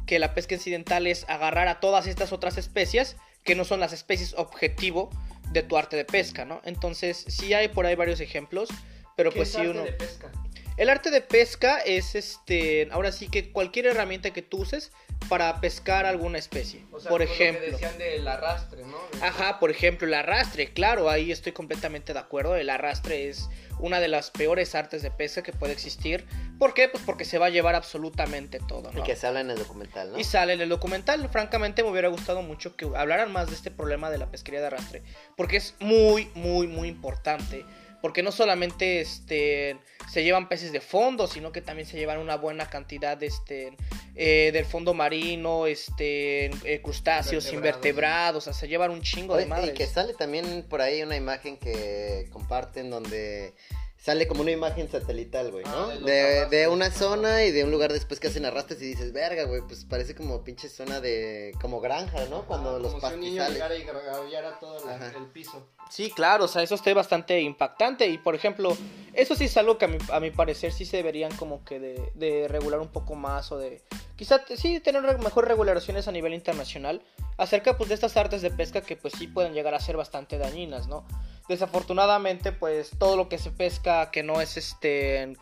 [0.05, 3.93] Que la pesca incidental es agarrar a todas estas otras especies que no son las
[3.93, 5.09] especies objetivo
[5.53, 6.59] de tu arte de pesca, ¿no?
[6.65, 8.67] Entonces sí hay por ahí varios ejemplos,
[9.15, 9.83] pero ¿Qué pues es sí arte uno...
[9.83, 10.31] de pesca?
[10.79, 14.91] El arte de pesca es este, ahora sí que cualquier herramienta que tú uses
[15.27, 16.85] para pescar alguna especie.
[16.93, 17.69] O sea, por lo que ejemplo.
[17.71, 18.97] decían del arrastre, ¿no?
[19.11, 22.55] De- Ajá, por ejemplo, el arrastre, claro, ahí estoy completamente de acuerdo.
[22.55, 26.25] El arrastre es una de las peores artes de pesca que puede existir.
[26.57, 26.87] ¿Por qué?
[26.87, 29.03] Pues porque se va a llevar absolutamente todo, Y ¿no?
[29.03, 30.17] que se habla en el documental, ¿no?
[30.19, 31.27] Y sale en el documental.
[31.29, 34.67] Francamente, me hubiera gustado mucho que hablaran más de este problema de la pesquería de
[34.67, 35.03] arrastre.
[35.35, 37.65] Porque es muy, muy, muy importante.
[38.01, 39.77] Porque no solamente este,
[40.09, 43.75] se llevan peces de fondo, sino que también se llevan una buena cantidad de, este,
[44.15, 47.53] eh, del fondo marino, este, eh, crustáceos, Invertebrados.
[47.53, 48.37] invertebrados.
[48.37, 49.71] O sea, se llevan un chingo de madres.
[49.71, 53.53] y que sale también por ahí una imagen que comparten donde
[54.01, 55.71] sale como una imagen satelital, güey, ¿no?
[55.89, 59.11] Ah, de de, una zona y de un lugar después que hacen arrastres y dices,
[59.11, 62.45] verga, güey, pues parece como pinche zona de, como granja, ¿no?
[62.45, 63.77] Cuando Ah, los como si un niño pastizales.
[63.77, 65.67] llegara y todo la- el piso.
[65.89, 68.77] Sí, claro, o sea, eso está bastante impactante y por ejemplo,
[69.13, 71.79] eso sí es algo que a mi, a mi parecer sí se deberían como que
[71.79, 73.81] de, de regular un poco más o de
[74.15, 77.01] quizá sí tener mejores regulaciones a nivel internacional
[77.37, 80.37] acerca pues de estas artes de pesca que pues sí pueden llegar a ser bastante
[80.37, 81.05] dañinas, ¿no?
[81.47, 85.33] Desafortunadamente pues todo lo que se pesca que no es este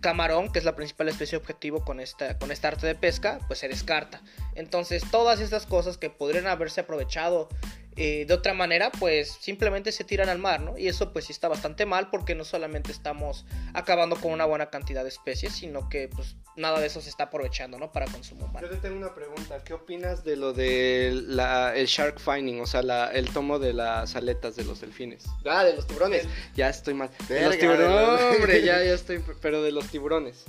[0.00, 3.58] camarón, que es la principal especie objetivo con esta, con esta arte de pesca, pues
[3.60, 4.22] se descarta.
[4.54, 7.48] Entonces todas estas cosas que podrían haberse aprovechado
[7.96, 10.76] eh, de otra manera, pues simplemente se tiran al mar, ¿no?
[10.78, 14.66] Y eso pues sí está bastante mal porque no solamente estamos acabando con una buena
[14.70, 17.92] cantidad de especies, sino que pues nada de eso se está aprovechando, ¿no?
[17.92, 18.66] Para consumo humano.
[18.68, 19.62] Yo te tengo una pregunta.
[19.64, 21.38] ¿Qué opinas de lo del
[21.74, 22.60] el shark finding?
[22.60, 25.24] O sea, la- el tomo de las aletas de los delfines.
[25.46, 26.26] Ah, de los tiburones.
[26.54, 27.10] Ya estoy mal.
[27.28, 28.20] De los tiburones.
[28.20, 29.22] de Hombre, ya, ya estoy.
[29.40, 30.44] Pero de los tiburones.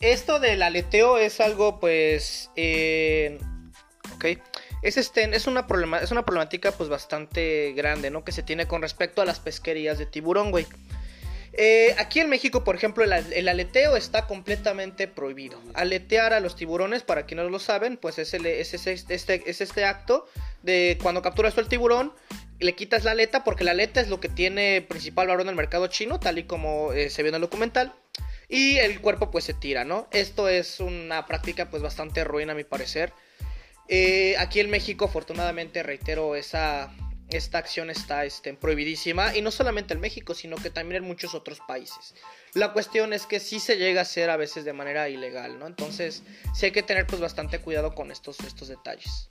[0.00, 2.50] Esto del aleteo es algo pues...
[2.56, 3.38] eh,
[4.14, 4.24] ok.
[4.82, 5.66] Es, este, es, una
[6.02, 8.24] es una problemática pues bastante grande, ¿no?
[8.24, 10.66] Que se tiene con respecto a las pesquerías de tiburón, güey.
[11.58, 15.58] Eh, aquí en México, por ejemplo, el, al- el aleteo está completamente prohibido.
[15.74, 19.60] Aletear a los tiburones, para quienes no lo saben, pues es, el- es, este, es
[19.60, 20.28] este acto
[20.62, 22.12] de cuando capturas el tiburón,
[22.58, 25.54] le quitas la aleta, porque la aleta es lo que tiene principal valor en el
[25.56, 27.94] mercado chino, tal y como eh, se vio en el documental.
[28.48, 30.08] Y el cuerpo pues se tira, ¿no?
[30.12, 33.12] Esto es una práctica pues bastante ruin a mi parecer.
[33.88, 36.92] Eh, aquí en México, afortunadamente, reitero, esa,
[37.30, 39.36] esta acción está este, prohibidísima.
[39.36, 42.14] Y no solamente en México, sino que también en muchos otros países.
[42.54, 45.66] La cuestión es que sí se llega a hacer a veces de manera ilegal, ¿no?
[45.66, 46.22] Entonces,
[46.54, 49.30] sí hay que tener pues bastante cuidado con estos, estos detalles.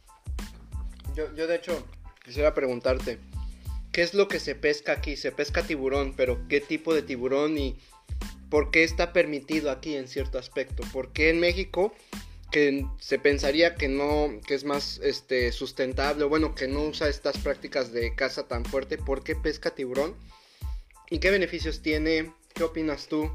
[1.15, 1.86] Yo, yo, de hecho,
[2.24, 3.20] quisiera preguntarte.
[3.91, 5.15] ¿Qué es lo que se pesca aquí?
[5.15, 7.78] Se pesca tiburón, pero ¿qué tipo de tiburón y
[8.50, 10.84] por qué está permitido aquí en cierto aspecto?
[10.91, 11.94] ¿Por qué en México
[12.51, 17.10] que se pensaría que no, que es más este sustentable, o bueno, que no usa
[17.10, 20.15] estas prácticas de caza tan fuerte, ¿por qué pesca tiburón?
[21.10, 22.31] ¿Y qué beneficios tiene?
[22.53, 23.31] ¿Qué opinas tú?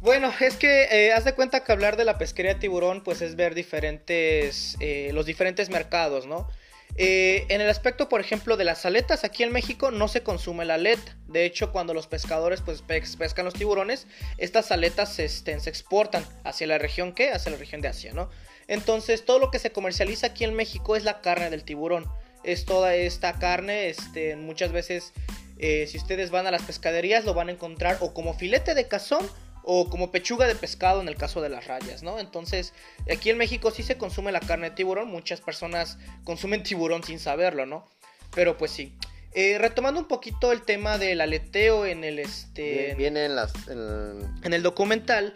[0.00, 3.34] Bueno, es que eh, haz de cuenta que hablar de la pesquería tiburón, pues es
[3.34, 6.48] ver diferentes, eh, los diferentes mercados, ¿no?
[6.96, 10.64] Eh, en el aspecto, por ejemplo, de las aletas, aquí en México no se consume
[10.64, 11.16] la aleta.
[11.28, 16.24] De hecho, cuando los pescadores pues, pes- pescan los tiburones, estas aletas este, se exportan
[16.44, 18.30] hacia la región que, hacia la región de Asia, ¿no?
[18.66, 22.04] Entonces, todo lo que se comercializa aquí en México es la carne del tiburón.
[22.44, 25.12] Es toda esta carne, este, muchas veces,
[25.58, 28.86] eh, si ustedes van a las pescaderías, lo van a encontrar o como filete de
[28.88, 29.26] cazón
[29.70, 32.18] o como pechuga de pescado en el caso de las rayas, ¿no?
[32.18, 32.72] Entonces,
[33.12, 37.18] aquí en México sí se consume la carne de tiburón, muchas personas consumen tiburón sin
[37.18, 37.86] saberlo, ¿no?
[38.34, 38.94] Pero pues sí.
[39.34, 43.52] Eh, retomando un poquito el tema del aleteo en el este Viene en las.
[43.68, 45.34] en- en el documental.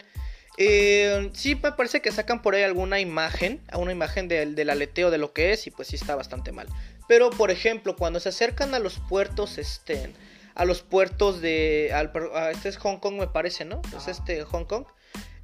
[0.59, 5.11] eh, sí, me parece que sacan por ahí alguna imagen, una imagen del, del aleteo
[5.11, 6.69] de lo que es, y pues sí está bastante mal.
[7.09, 10.13] Pero, por ejemplo, cuando se acercan a los puertos, este,
[10.55, 13.83] a los puertos de, al, per- a- este es Hong Kong me parece, ¿no?
[13.97, 14.85] Es este Hong Kong.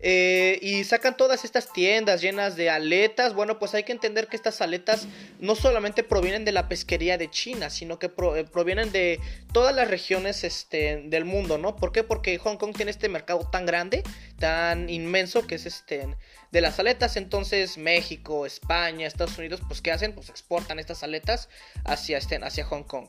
[0.00, 3.34] Eh, y sacan todas estas tiendas llenas de aletas.
[3.34, 5.08] Bueno, pues hay que entender que estas aletas
[5.40, 9.18] no solamente provienen de la pesquería de China, sino que pro- eh, provienen de
[9.52, 11.74] todas las regiones este, del mundo, ¿no?
[11.74, 12.04] ¿Por qué?
[12.04, 14.04] Porque Hong Kong tiene este mercado tan grande,
[14.38, 16.16] tan inmenso, que es este
[16.52, 17.16] de las aletas.
[17.16, 20.14] Entonces México, España, Estados Unidos, pues ¿qué hacen?
[20.14, 21.48] Pues exportan estas aletas
[21.84, 23.08] hacia, este, hacia Hong Kong.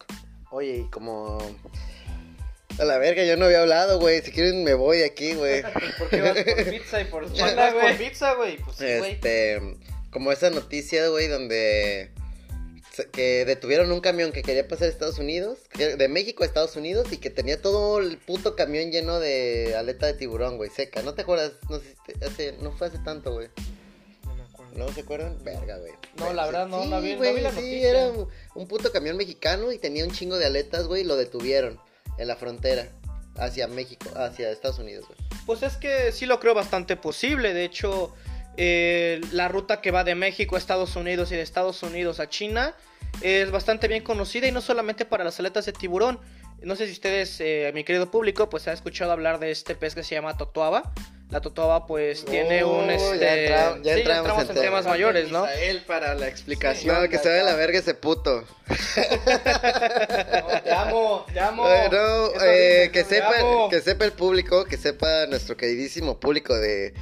[0.52, 1.38] Oye, y como...
[2.80, 4.22] A la verga, yo no había hablado, güey.
[4.22, 5.62] Si quieren me voy aquí, güey.
[5.98, 7.28] ¿Por qué vas por pizza y por
[7.82, 8.58] por pizza, güey?
[8.58, 9.12] Pues sí, güey.
[9.14, 9.60] Este,
[10.12, 12.12] como esa noticia, güey, donde
[13.12, 17.08] que detuvieron un camión que quería pasar a Estados Unidos, de México a Estados Unidos
[17.12, 21.02] y que tenía todo el puto camión lleno de aleta de tiburón, güey, seca.
[21.02, 21.54] ¿No te acuerdas?
[21.70, 23.48] No sé si te- hace, no fue hace tanto, güey.
[24.76, 24.88] No me acuerdo.
[24.88, 25.38] ¿No se acuerdan?
[25.44, 25.92] Verga, güey.
[26.18, 27.90] No, la verdad, no, Sí, no vi- no vi la sí, noticia.
[27.90, 31.16] era un, un puto camión mexicano y tenía un chingo de aletas, güey, y lo
[31.16, 31.80] detuvieron
[32.18, 32.90] en la frontera
[33.38, 35.18] hacia México, hacia Estados Unidos, güey.
[35.46, 37.54] Pues es que sí lo creo bastante posible.
[37.54, 38.14] De hecho,
[38.58, 42.28] eh, la ruta que va de México a Estados Unidos y de Estados Unidos a
[42.30, 42.76] China
[43.22, 46.20] es bastante bien conocida y no solamente para las aletas de tiburón.
[46.62, 49.96] No sé si ustedes, eh, mi querido público, pues han escuchado hablar de este pez
[49.96, 50.94] que se llama totoaba.
[51.30, 52.88] La totoaba pues tiene Oh, un...
[52.88, 53.46] ya Este...
[53.46, 54.62] entra- ya sí, entramos en en tema.
[54.62, 55.42] temas mayores, ¿no?
[55.44, 57.04] Misael para la explicación.
[57.04, 58.44] No, que se vaya a la verga ese puto.
[59.00, 61.64] No, te amo, te amo.
[61.92, 63.70] No, eh, que, sepa, amo.
[63.70, 66.94] que sepa el público, que sepa nuestro queridísimo público de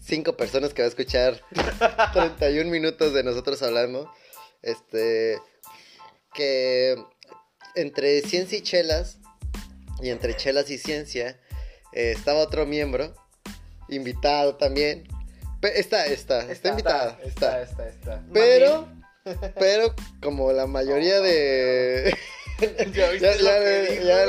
[0.00, 1.40] cinco personas que va a escuchar
[2.12, 4.10] 31 minutos de nosotros hablando.
[4.62, 5.38] Este,
[6.34, 6.96] que
[7.76, 9.18] entre ciencia y chelas,
[10.02, 11.40] y entre chelas y ciencia,
[11.92, 13.14] eh, estaba otro miembro,
[13.88, 15.06] invitado también.
[15.60, 17.62] Pe- Está, está, está, invitado, está.
[17.62, 18.22] está, está.
[18.32, 18.88] Pero,
[19.58, 22.16] pero como la mayoría de...
[22.92, 23.38] ¿Ya viste
[24.04, 24.26] Ya,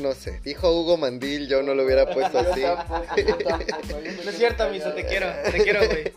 [0.00, 2.62] no sé, dijo Hugo Mandil, yo no lo hubiera puesto así.
[2.62, 6.12] No es cierto, Miso, te quiero, te quiero, güey.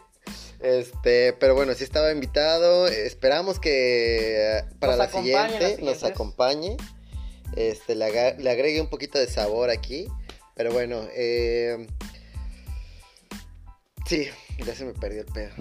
[0.59, 2.87] Este, pero bueno, sí estaba invitado.
[2.87, 6.77] Esperamos que eh, para Nos la siguiente nos acompañe.
[7.55, 10.07] Este, le, le agregue un poquito de sabor aquí.
[10.55, 11.85] Pero bueno, eh,
[14.05, 14.27] sí,
[14.65, 15.51] ya se me perdió el pedo.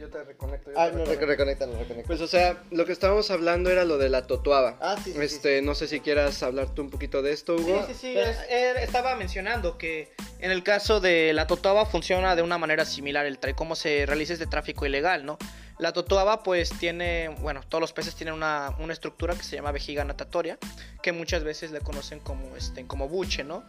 [0.00, 0.70] Yo te reconecto.
[0.72, 1.26] yo Ah, te no, reconecto.
[1.26, 2.06] reconecta, no reconecta.
[2.06, 4.76] Pues o sea, lo que estábamos hablando era lo de la totuaba.
[4.80, 5.22] Ah, sí, sí, sí.
[5.24, 7.84] Este, no sé si quieras hablar tú un poquito de esto, Hugo.
[7.86, 8.18] Sí, sí, sí.
[8.18, 12.84] es- él estaba mencionando que en el caso de la totoaba funciona de una manera
[12.84, 15.38] similar el tra- cómo se realiza este tráfico ilegal, ¿no?
[15.78, 19.72] La totoaba pues tiene, bueno, todos los peces tienen una, una estructura que se llama
[19.72, 20.58] vejiga natatoria,
[21.02, 23.62] que muchas veces le conocen como, este, como buche, ¿no?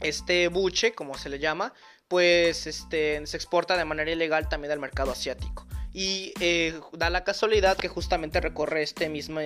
[0.00, 1.72] Este buche, como se le llama,
[2.08, 5.66] pues este, se exporta de manera ilegal también al mercado asiático.
[5.98, 9.40] Y eh, da la casualidad que justamente recorre este misma,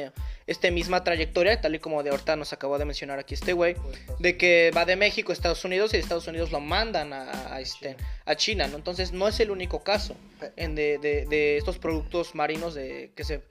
[0.48, 3.76] este misma trayectoria, tal y como de ahorita nos acabó de mencionar aquí este güey,
[4.18, 7.96] de que va de México a Estados Unidos y Estados Unidos lo mandan a, este,
[8.24, 8.76] a China, ¿no?
[8.78, 10.16] Entonces no es el único caso
[10.56, 13.42] de, de- de estos productos marinos de, que, se,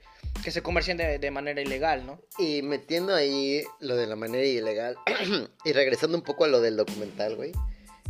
[0.44, 2.20] que se comercian de, de manera ilegal, ¿no?
[2.38, 4.96] Y metiendo ahí lo de la manera ilegal
[5.64, 7.52] y regresando un poco a lo del documental, güey,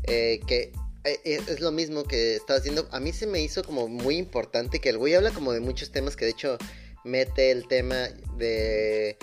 [0.02, 0.72] eh, que
[1.04, 2.88] es, es lo mismo que estaba haciendo.
[2.90, 5.90] A mí se me hizo como muy importante que el güey habla como de muchos
[5.90, 6.58] temas que de hecho
[7.04, 9.16] mete el tema de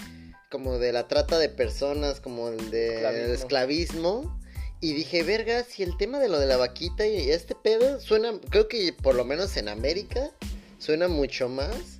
[0.49, 3.33] como de la trata de personas, como el de Esclavismo.
[3.33, 4.39] esclavismo.
[4.79, 8.39] Y dije, verga, si el tema de lo de la vaquita y este pedo suena,
[8.49, 10.31] creo que por lo menos en América
[10.77, 11.99] suena mucho más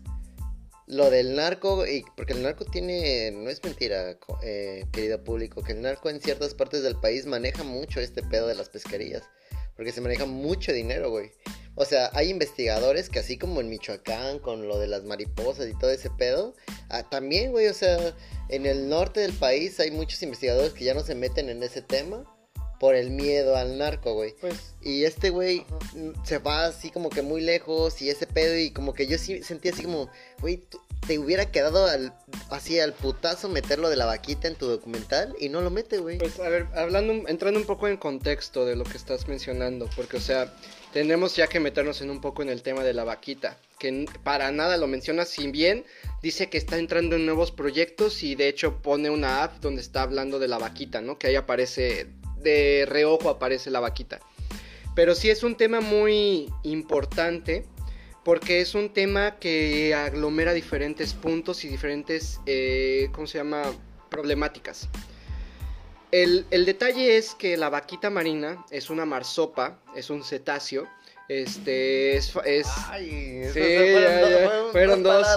[0.85, 5.73] lo del narco, y porque el narco tiene, no es mentira, eh, querido público, que
[5.73, 9.23] el narco en ciertas partes del país maneja mucho este pedo de las pesquerías,
[9.77, 11.31] porque se maneja mucho dinero, güey.
[11.75, 15.77] O sea, hay investigadores que así como en Michoacán, con lo de las mariposas y
[15.77, 16.55] todo ese pedo,
[16.89, 18.15] ah, también, güey, o sea,
[18.49, 21.83] en el norte del país hay muchos investigadores que ya no se meten en ese
[21.83, 22.25] tema
[22.79, 24.35] por el miedo al narco, güey.
[24.39, 25.65] Pues Y este güey
[26.23, 29.41] se va así como que muy lejos y ese pedo y como que yo sí
[29.43, 30.09] sentí así como,
[30.41, 30.63] güey,
[31.05, 32.13] te hubiera quedado al,
[32.49, 36.17] así al putazo meterlo de la vaquita en tu documental y no lo mete, güey.
[36.17, 40.17] Pues a ver, hablando, entrando un poco en contexto de lo que estás mencionando, porque
[40.17, 40.53] o sea,
[40.91, 44.51] tenemos ya que meternos en un poco en el tema de la vaquita, que para
[44.51, 45.85] nada lo menciona, si bien
[46.21, 50.01] dice que está entrando en nuevos proyectos y de hecho pone una app donde está
[50.01, 51.17] hablando de la vaquita, ¿no?
[51.17, 52.07] Que ahí aparece,
[52.41, 54.19] de reojo aparece la vaquita.
[54.95, 57.65] Pero sí es un tema muy importante
[58.23, 63.63] porque es un tema que aglomera diferentes puntos y diferentes, eh, ¿cómo se llama?
[64.09, 64.89] Problemáticas.
[66.11, 70.88] El, el detalle es que la vaquita marina es una marsopa, es un cetáceo.
[71.29, 72.33] Este es.
[72.45, 75.27] es Ay, Sí, esas ya, ya, fueron fueron dos.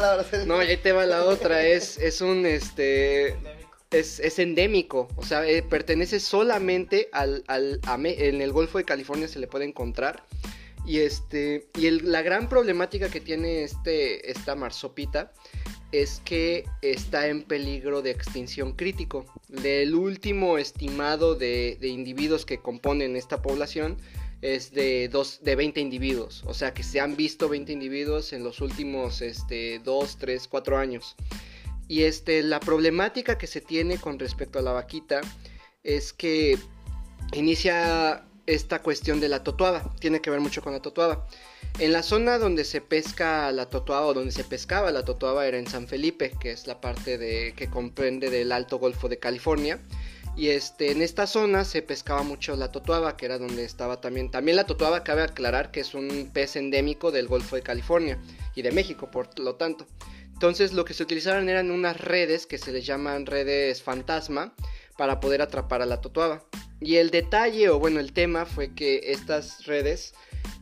[0.46, 1.64] no, ahí te va la otra.
[1.66, 3.36] Es, es un este.
[3.90, 9.26] es, es endémico, o sea, eh, pertenece solamente al, al en el Golfo de California
[9.28, 10.24] se le puede encontrar.
[10.86, 15.32] Y este y el- la gran problemática que tiene este esta marsopita
[15.92, 19.26] es que está en peligro de extinción crítico.
[19.48, 23.96] Del último estimado de, de individuos que componen esta población
[24.40, 26.44] es de, dos, de 20 individuos.
[26.46, 30.78] O sea que se han visto 20 individuos en los últimos este, 2, 3, 4
[30.78, 31.14] años.
[31.90, 35.22] Y este, la problemática que se tiene con respecto a la vaquita
[35.82, 36.56] es que
[37.32, 39.92] inicia esta cuestión de la totuaba.
[39.98, 41.26] Tiene que ver mucho con la totuaba.
[41.80, 45.58] En la zona donde se pesca la totuaba o donde se pescaba la totuaba era
[45.58, 49.80] en San Felipe, que es la parte de, que comprende del Alto Golfo de California.
[50.36, 54.30] Y este, en esta zona se pescaba mucho la totuaba, que era donde estaba también.
[54.30, 58.16] También la totuaba cabe aclarar que es un pez endémico del Golfo de California
[58.54, 59.88] y de México, por lo tanto.
[60.40, 64.54] Entonces lo que se utilizaron eran unas redes que se les llaman redes fantasma
[64.96, 66.42] para poder atrapar a la totuaba.
[66.80, 70.14] Y el detalle, o bueno, el tema fue que estas redes,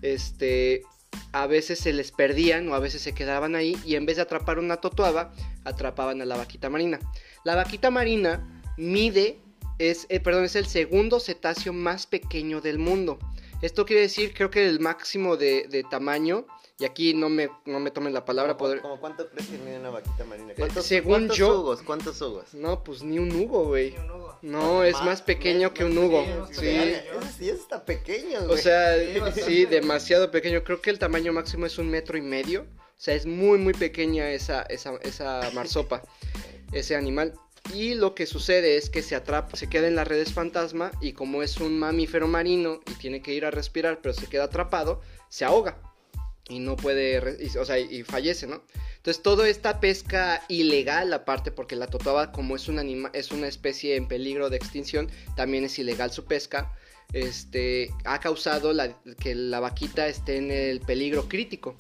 [0.03, 0.83] este,
[1.31, 4.23] a veces se les perdían o a veces se quedaban ahí y en vez de
[4.23, 6.99] atrapar una totuaba, atrapaban a la vaquita marina.
[7.45, 9.39] La vaquita marina mide,
[9.79, 13.21] es, eh, perdón, es el segundo cetáceo más pequeño del mundo.
[13.63, 16.49] Esto quiere decir, creo que el máximo de, de tamaño,
[16.81, 18.81] y aquí no me, no me tomen la palabra, ¿Cómo, poder...
[18.81, 20.55] cómo cuánto crees que mide una vaquita marina?
[20.57, 21.83] ¿Cuántos, según cuántos yo- Hugos?
[21.83, 22.55] ¿Cuántos hugos?
[22.55, 23.95] No, pues ni un Hugo, güey.
[23.95, 24.39] Y un Hugo.
[24.43, 26.21] No, es más pequeño que un Hugo.
[26.25, 26.69] pequeño, Sí.
[26.69, 28.59] Ese sí está pequeño, O güey.
[28.63, 29.43] sea, Sí, bastante.
[29.43, 30.63] sí, demasiado pequeño.
[30.63, 32.63] Creo que el tamaño máximo es un metro y medio.
[32.63, 36.03] O sea, es muy, muy pequeña esa, esa, esa marsopa,
[36.73, 37.35] ese animal.
[37.75, 41.13] Y lo que sucede es que se atrapa, se queda en las redes fantasma y
[41.13, 45.01] como es un mamífero marino y tiene que ir a respirar, pero se queda atrapado,
[45.29, 45.77] se ahoga
[46.49, 48.63] y no puede, y- o sea, y fallece, ¿no?
[48.97, 53.47] Entonces, toda esta pesca ilegal, aparte, porque la totoaba, como es, un anima es una
[53.47, 56.73] especie en peligro de extinción, también es ilegal su pesca,
[57.13, 61.77] este, ha causado la- que la vaquita esté en el peligro crítico.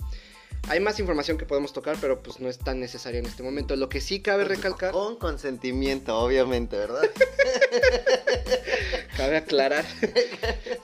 [0.68, 3.76] Hay más información que podemos tocar, pero pues no es tan necesaria en este momento.
[3.76, 7.02] Lo que sí cabe recalcar, Con consentimiento, obviamente, ¿verdad?
[9.16, 9.84] cabe aclarar,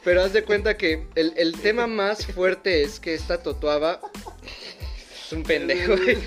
[0.04, 4.00] pero haz de cuenta que el, el tema más fuerte es que esta totuaba
[5.24, 5.96] es un pendejo.
[5.96, 6.18] güey.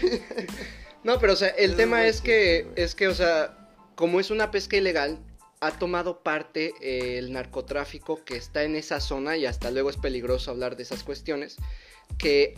[1.04, 3.58] No, pero o sea, el tema es que, es que, o sea,
[3.96, 5.20] como es una pesca ilegal,
[5.60, 9.98] ha tomado parte eh, el narcotráfico que está en esa zona y hasta luego es
[9.98, 11.58] peligroso hablar de esas cuestiones.
[12.18, 12.54] Que,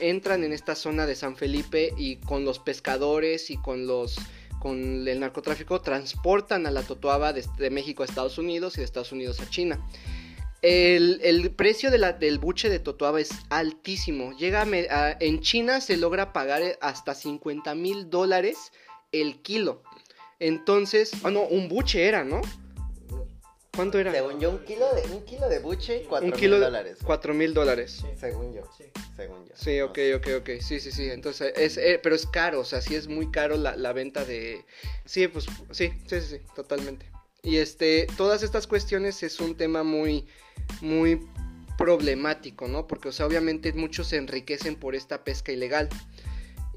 [0.00, 4.18] entran en esta zona de San Felipe y con los pescadores y con los
[4.58, 9.10] con el narcotráfico transportan a la totuaba desde México a Estados Unidos y de Estados
[9.10, 9.80] Unidos a China.
[10.60, 14.36] El, precio de del buche de totuaba es altísimo.
[14.36, 14.66] Llega
[15.18, 18.72] en China se logra pagar hasta 50 mil dólares
[19.12, 19.82] el kilo.
[20.38, 22.40] Entonces, ah no, un buche era, ¿no?
[23.74, 24.12] ¿Cuánto era?
[24.12, 26.98] Según yo, un kilo de, un kilo de buche, cuatro un kilo mil de dólares.
[27.04, 27.98] 4 mil dólares.
[28.00, 28.06] Sí.
[28.18, 28.84] Según yo, Sí.
[29.16, 29.52] según yo.
[29.54, 30.50] Sí, ok, ok, ok.
[30.60, 31.08] Sí, sí, sí.
[31.10, 34.24] Entonces, es, eh, pero es caro, o sea, sí es muy caro la, la venta
[34.24, 34.64] de...
[35.04, 37.06] Sí, pues, sí, sí, sí, sí, totalmente.
[37.42, 40.26] Y este, todas estas cuestiones es un tema muy,
[40.80, 41.26] muy
[41.78, 42.86] problemático, ¿no?
[42.86, 45.88] Porque, o sea, obviamente muchos se enriquecen por esta pesca ilegal.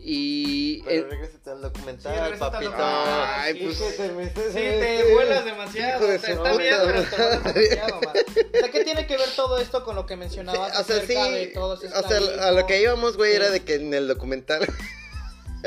[0.05, 0.81] Y...
[0.83, 2.45] Pero regrésate al documental, papito.
[2.71, 3.59] documental, Ay, sí.
[3.63, 3.77] pues...
[3.77, 5.97] Sí, se me- se Sí, me- te vuelas demasiado.
[6.03, 7.39] Hijo de Está su está puta bien, pero te madre.
[7.39, 8.13] vuelas demasiado, man.
[8.53, 11.13] O sea, ¿qué tiene que ver todo esto con lo que mencionabas o sea, sí,
[11.15, 13.35] acerca de todos o sea, a lo que íbamos, güey, Sí.
[13.37, 14.61] era de que en el documental,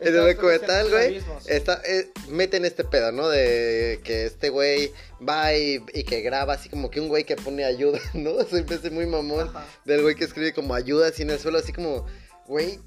[0.00, 3.28] en el documental, güey, está, eh, meten este pedo, ¿no?
[3.28, 4.92] De que este güey
[5.26, 8.32] va y, y que graba así como que un güey que pone ayuda, ¿no?
[8.32, 9.66] O sea, empecé muy mamón Ajá.
[9.84, 12.06] del güey que escribe como ayuda así en el suelo, así como,
[12.48, 12.80] güey,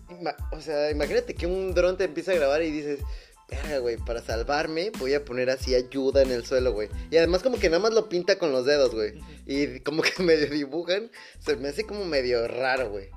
[0.52, 3.00] o sea, imagínate que un dron te empieza a grabar y dices,
[3.48, 6.90] verga, güey, para salvarme voy a poner así ayuda en el suelo, güey.
[7.12, 9.22] Y además como que nada más lo pinta con los dedos, güey.
[9.46, 13.10] Y como que medio dibujan, se me hace como medio raro, güey.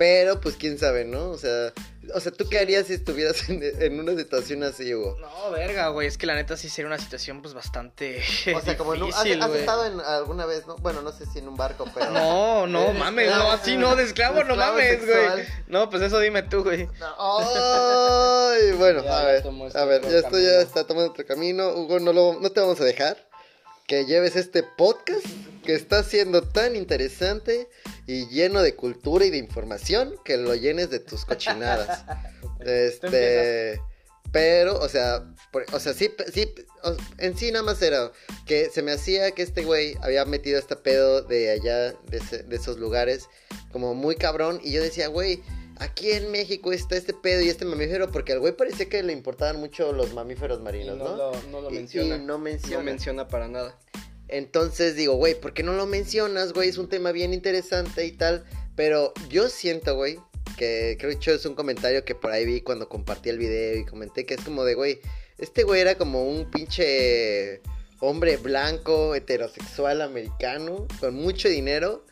[0.00, 1.28] Pero pues quién sabe, ¿no?
[1.28, 1.74] O sea,
[2.14, 5.18] o sea, ¿tú qué harías si estuvieras en, en una situación así, Hugo?
[5.20, 6.08] No, verga, güey.
[6.08, 8.22] Es que la neta sí sería una situación, pues, bastante.
[8.56, 10.76] O sea, como en un- has, difícil, estado en alguna vez, ¿no?
[10.76, 12.10] Bueno, no sé si en un barco, pero...
[12.12, 13.44] No, no, mames, esclavo.
[13.44, 15.32] no, así no, de esclavo, no Esclavo mames, sexual.
[15.32, 15.46] güey.
[15.66, 16.88] No, pues eso dime tú, güey.
[17.18, 20.48] Ay, bueno, Ya, a ver, este a ver, ya esto camino.
[20.50, 21.68] ya está tomando otro camino.
[21.74, 23.18] Hugo, no, lo, no te vamos a dejar
[23.86, 25.26] que lleves este podcast
[25.70, 27.68] que está siendo tan interesante
[28.08, 32.04] y lleno de cultura y de información que lo llenes de tus cochinadas.
[32.60, 33.80] este,
[34.32, 36.52] pero, o sea, por- o sea, sí, sí,
[37.18, 38.10] en sí nada más era
[38.46, 42.42] que se me hacía que este güey había metido este pedo de allá, de, ese-
[42.42, 43.28] de esos lugares,
[43.72, 45.40] como muy cabrón, y yo decía, güey,
[45.78, 49.12] aquí en México está este pedo y este mamífero, porque al güey parecía que le
[49.12, 51.16] importaban mucho los mamíferos Y marinos, no, ¿no?
[51.16, 52.18] lo, no lo Y- y menciona.
[52.18, 52.76] no menciona.
[52.78, 53.78] No menciona para nada.
[54.30, 56.68] Entonces digo, güey, ¿por qué no lo mencionas, güey?
[56.68, 58.44] Es un tema bien interesante y tal.
[58.76, 60.18] Pero yo siento, güey,
[60.56, 63.84] que creo que es un comentario que por ahí vi cuando compartí el video y
[63.84, 65.00] comenté que es como de, güey,
[65.38, 67.60] este güey era como un pinche
[67.98, 72.04] hombre blanco, heterosexual, americano, con mucho dinero,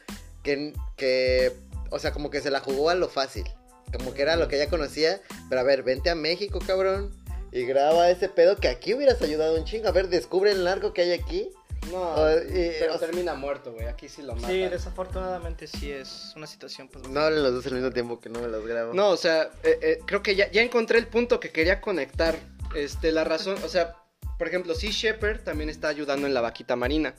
[0.42, 1.52] que, que,
[1.90, 3.44] o sea, como que se la jugó a lo fácil.
[3.92, 5.20] Como que era lo que ya conocía.
[5.48, 7.10] Pero a ver, vente a México, cabrón.
[7.52, 9.88] Y graba ese pedo que aquí hubieras ayudado un chingo.
[9.88, 11.50] A ver, descubre el largo que hay aquí.
[11.90, 13.86] No, O- y- pero o sea- termina muerto, güey.
[13.86, 14.50] Aquí sí lo matan.
[14.50, 18.28] Sí, desafortunadamente sí es una situación pues No hablen los dos al mismo tiempo que
[18.28, 18.92] no me los grabo.
[18.94, 22.36] No, o sea, eh, eh, creo que ya, ya encontré el punto que quería conectar.
[22.74, 23.94] Este, la razón, o sea,
[24.36, 27.14] por ejemplo, Sea Shepherd también está ayudando en la vaquita marina.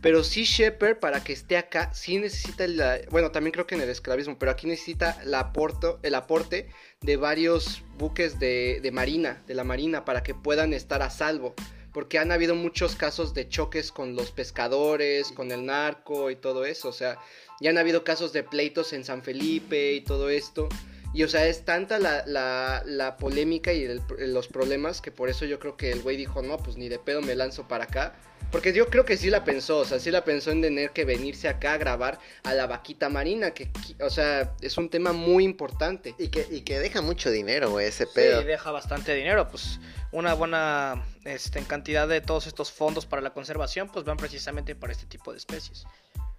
[0.00, 2.98] Pero Sea Shepherd, para que esté acá, sí necesita la.
[3.10, 6.68] Bueno, también creo que en el esclavismo, pero aquí necesita la aporto, el aporte
[7.02, 11.54] de varios buques de, de marina, de la marina, para que puedan estar a salvo.
[11.94, 16.66] Porque han habido muchos casos de choques con los pescadores, con el narco y todo
[16.66, 16.88] eso.
[16.88, 17.18] O sea,
[17.60, 20.68] ya han habido casos de pleitos en San Felipe y todo esto.
[21.14, 25.28] Y o sea, es tanta la, la, la polémica y el- los problemas que por
[25.30, 27.84] eso yo creo que el güey dijo, no, pues ni de pedo me lanzo para
[27.84, 28.14] acá.
[28.50, 31.04] Porque yo creo que sí la pensó, o sea, sí la pensó en tener que
[31.04, 33.68] venirse acá a grabar a la vaquita marina, que,
[34.00, 36.14] o sea, es un tema muy importante.
[36.18, 38.40] Y que, y que deja mucho dinero, güey, ese pedo.
[38.42, 39.80] Sí, deja bastante dinero, pues
[40.12, 44.76] una buena este, en cantidad de todos estos fondos para la conservación, pues van precisamente
[44.76, 45.84] para este tipo de especies.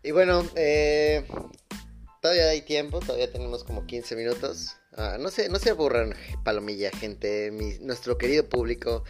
[0.02, 1.26] Y bueno, eh,
[2.26, 4.78] todavía hay tiempo, todavía tenemos como 15 minutos.
[4.98, 9.04] Ah, no sé, no se aburran, palomilla, gente, mi- nuestro querido público.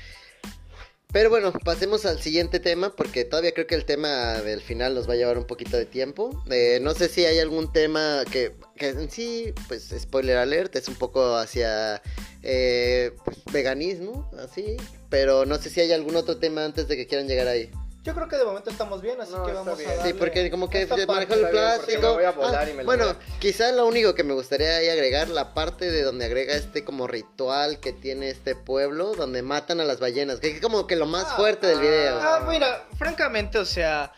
[1.13, 5.07] Pero bueno, pasemos al siguiente tema, porque todavía creo que el tema del final nos
[5.07, 6.43] va a llevar un poquito de tiempo.
[6.51, 10.89] Eh, no sé si hay algún tema que, que en sí, pues spoiler alert, es
[10.89, 12.01] un poco hacia
[12.43, 14.75] eh, pues, veganismo, así.
[15.09, 17.71] Pero no sé si hay algún otro tema antes de que quieran llegar ahí.
[18.05, 19.89] Yo creo que de momento estamos bien, así No, que vamos bien.
[19.89, 22.01] a Sí, darle Sí, porque como que manejó el plástico.
[22.01, 24.77] me voy a volar y me lo bueno, voy quizá lo único que me gustaría
[24.77, 29.41] ahí agregar, la parte de donde agrega este como ritual que tiene este pueblo, donde
[29.41, 32.19] matan a las ballenas, que es como que lo más Ah, fuerte del video.
[32.21, 34.11] Ah, mira, francamente, o sea,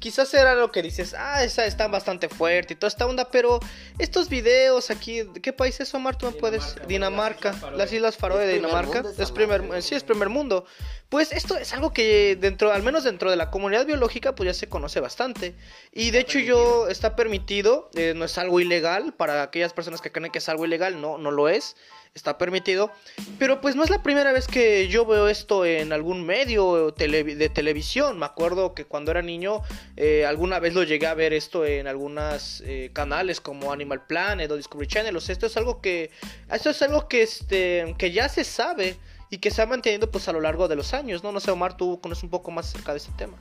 [0.00, 3.60] quizás era lo que dices, ah, esa está bastante fuerte y toda esta onda, pero
[3.98, 6.16] estos videos aquí, ¿de qué país es Omar?
[6.16, 8.38] Tú me puedes, Dinamarca, Dinamarca, las Islas Faroe.
[8.38, 9.82] las Islas Faroe ¿Es de Dinamarca, es primer, madre?
[9.82, 10.64] sí es primer mundo.
[11.10, 14.54] Pues esto es algo que dentro, al menos dentro de la comunidad biológica, pues ya
[14.54, 15.54] se conoce bastante.
[15.92, 20.10] Y de hecho yo, está permitido, eh, no es algo ilegal, para aquellas personas que
[20.12, 21.76] creen que es algo ilegal, no, no lo es,
[22.14, 22.90] está permitido.
[23.38, 27.48] Pero pues no es la primera vez que yo veo esto en algún medio de
[27.48, 28.18] televisión.
[28.18, 29.62] Me acuerdo que cuando era niño
[29.96, 34.56] eh, alguna vez lo llegué a ver esto en algunos canales como Animal Planet o
[34.56, 35.16] Discovery Channel.
[35.16, 36.10] Esto es algo que
[36.52, 38.96] esto es algo que este que ya se sabe
[39.30, 41.32] y que se ha mantenido pues a lo largo de los años, ¿no?
[41.32, 43.38] No sé, Omar, tú conoces un poco más acerca de este tema.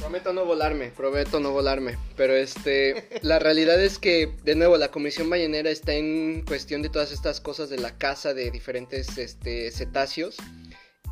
[0.00, 1.98] Prometo no volarme, prometo no volarme.
[2.16, 6.88] Pero este, la realidad es que, de nuevo, la Comisión Ballenera está en cuestión de
[6.88, 10.38] todas estas cosas de la caza de diferentes este, cetáceos.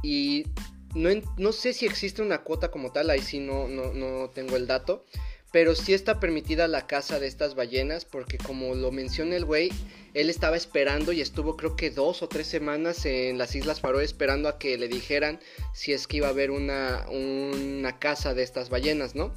[0.02, 0.46] Y
[0.94, 4.56] no, no sé si existe una cuota como tal, ahí sí no, no, no tengo
[4.56, 5.04] el dato.
[5.50, 9.70] Pero sí está permitida la caza de estas ballenas porque como lo menciona el güey,
[10.12, 14.04] él estaba esperando y estuvo creo que dos o tres semanas en las Islas Faroe
[14.04, 15.40] esperando a que le dijeran
[15.72, 19.32] si es que iba a haber una, una caza de estas ballenas, ¿no?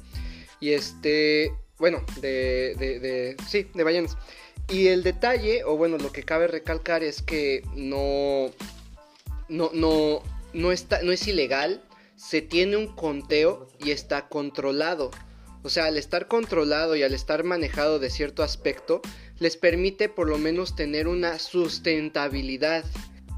[0.60, 4.16] Y este, bueno, de, de, de, sí, de ballenas.
[4.68, 8.50] Y el detalle, o bueno, lo que cabe recalcar es que no,
[9.48, 11.82] no, no, no, está, no es ilegal,
[12.16, 15.10] se tiene un conteo y está controlado.
[15.62, 19.00] O sea, al estar controlado y al estar manejado de cierto aspecto,
[19.38, 22.84] les permite por lo menos tener una sustentabilidad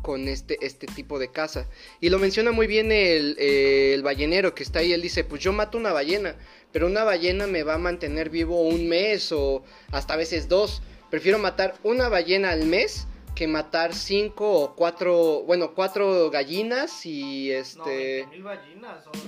[0.02, 1.66] con este, este tipo de caza.
[2.00, 4.92] Y lo menciona muy bien el, el ballenero que está ahí.
[4.92, 6.36] Él dice, pues yo mato una ballena,
[6.72, 10.82] pero una ballena me va a mantener vivo un mes o hasta a veces dos.
[11.10, 17.50] Prefiero matar una ballena al mes que matar cinco o cuatro, bueno, cuatro gallinas y
[17.50, 18.26] este...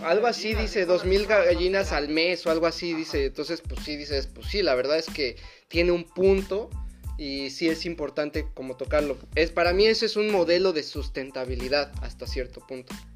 [0.04, 3.26] Algo así dice, dos mil gallinas al mes o algo así dice.
[3.26, 5.36] Entonces, pues sí, dices, pues sí, la verdad es que
[5.68, 6.70] tiene un punto
[7.18, 9.18] y sí es importante como tocarlo.
[9.34, 12.94] Es, para mí ese es un modelo de sustentabilidad hasta cierto punto.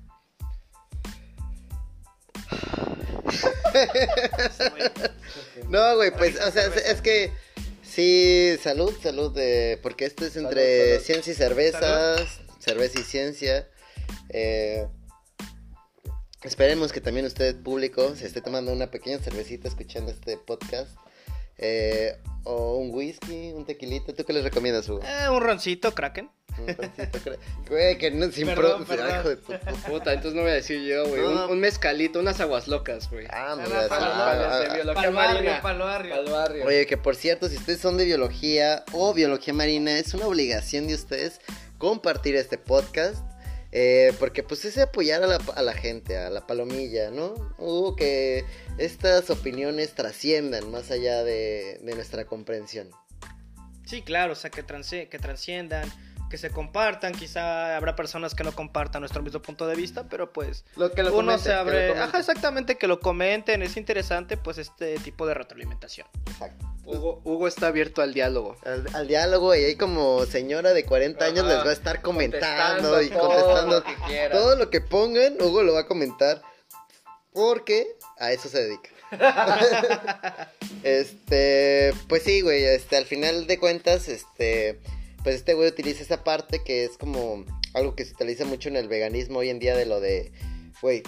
[5.68, 7.32] No, güey, pues, o sea, es que
[8.00, 11.04] sí, salud, salud, eh, porque esto es entre Salud, salud.
[11.04, 13.68] ciencia y cervezas, cerveza y ciencia.
[14.30, 14.86] Eh,
[16.42, 20.90] esperemos que también usted, público, se esté tomando una pequeña cervecita escuchando este podcast.
[21.62, 24.14] Eh, o un whisky, un tequilito.
[24.14, 25.00] ¿Tú qué les recomiendas, Hugo?
[25.04, 26.30] Eh, un roncito, Kraken.
[26.58, 27.38] Un roncito, cra-
[27.68, 29.20] Güey, que no, sin Perdón, pro- perdón.
[29.20, 29.52] hijo de tu-
[29.86, 31.20] Puta, entonces no voy a decir yo, güey.
[31.20, 31.44] No.
[31.44, 33.26] Un, un mezcalito, unas aguas locas, güey.
[33.26, 36.14] Ah, Ah, mira, para para- Pa'l barrio, barrio.
[36.14, 36.64] Al barrio.
[36.64, 40.86] Oye, que por cierto, si ustedes son de biología o biología marina, es una obligación
[40.88, 41.40] de ustedes
[41.78, 43.16] compartir este podcast.
[43.72, 47.34] Eh, porque pues es apoyar a la, gente, a la palomilla, ¿no?
[47.58, 48.44] Hugo, que
[48.78, 52.90] estas opiniones trasciendan más allá de, nuestra comprensión.
[53.86, 55.18] Sí, claro, o sea, que, transi- que
[56.30, 57.12] que se compartan.
[57.12, 61.02] Quizá habrá personas que no compartan nuestro mismo punto de vista, pero pues Lo que
[61.02, 61.98] lo uno comenten, se que lo abre.
[61.98, 63.62] Ajá, exactamente, que lo comenten.
[63.62, 66.06] Es interesante, pues, este tipo de retroalimentación.
[66.26, 66.66] Exacto.
[66.86, 68.56] Hugo, Hugo está abierto al diálogo.
[68.64, 71.54] Al, al diálogo y ahí como señora de 40 años Ajá.
[71.54, 74.34] les va a estar comentando y todo contestando lo que quiera.
[74.34, 76.40] todo lo que pongan, Hugo lo va a comentar
[77.32, 78.90] porque a eso se dedica.
[80.82, 84.80] este, pues sí, güey, este al final de cuentas, este
[85.22, 87.44] pues este güey utiliza esa parte que es como
[87.74, 90.32] algo que se utiliza mucho en el veganismo hoy en día de lo de
[90.82, 91.02] güey,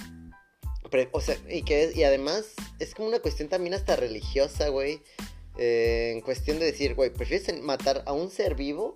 [1.12, 2.44] o sea, y que es- y además
[2.78, 5.00] es como una cuestión también hasta religiosa, güey.
[5.58, 8.94] eh, en cuestión de decir, güey, ¿prefieres matar a un ser vivo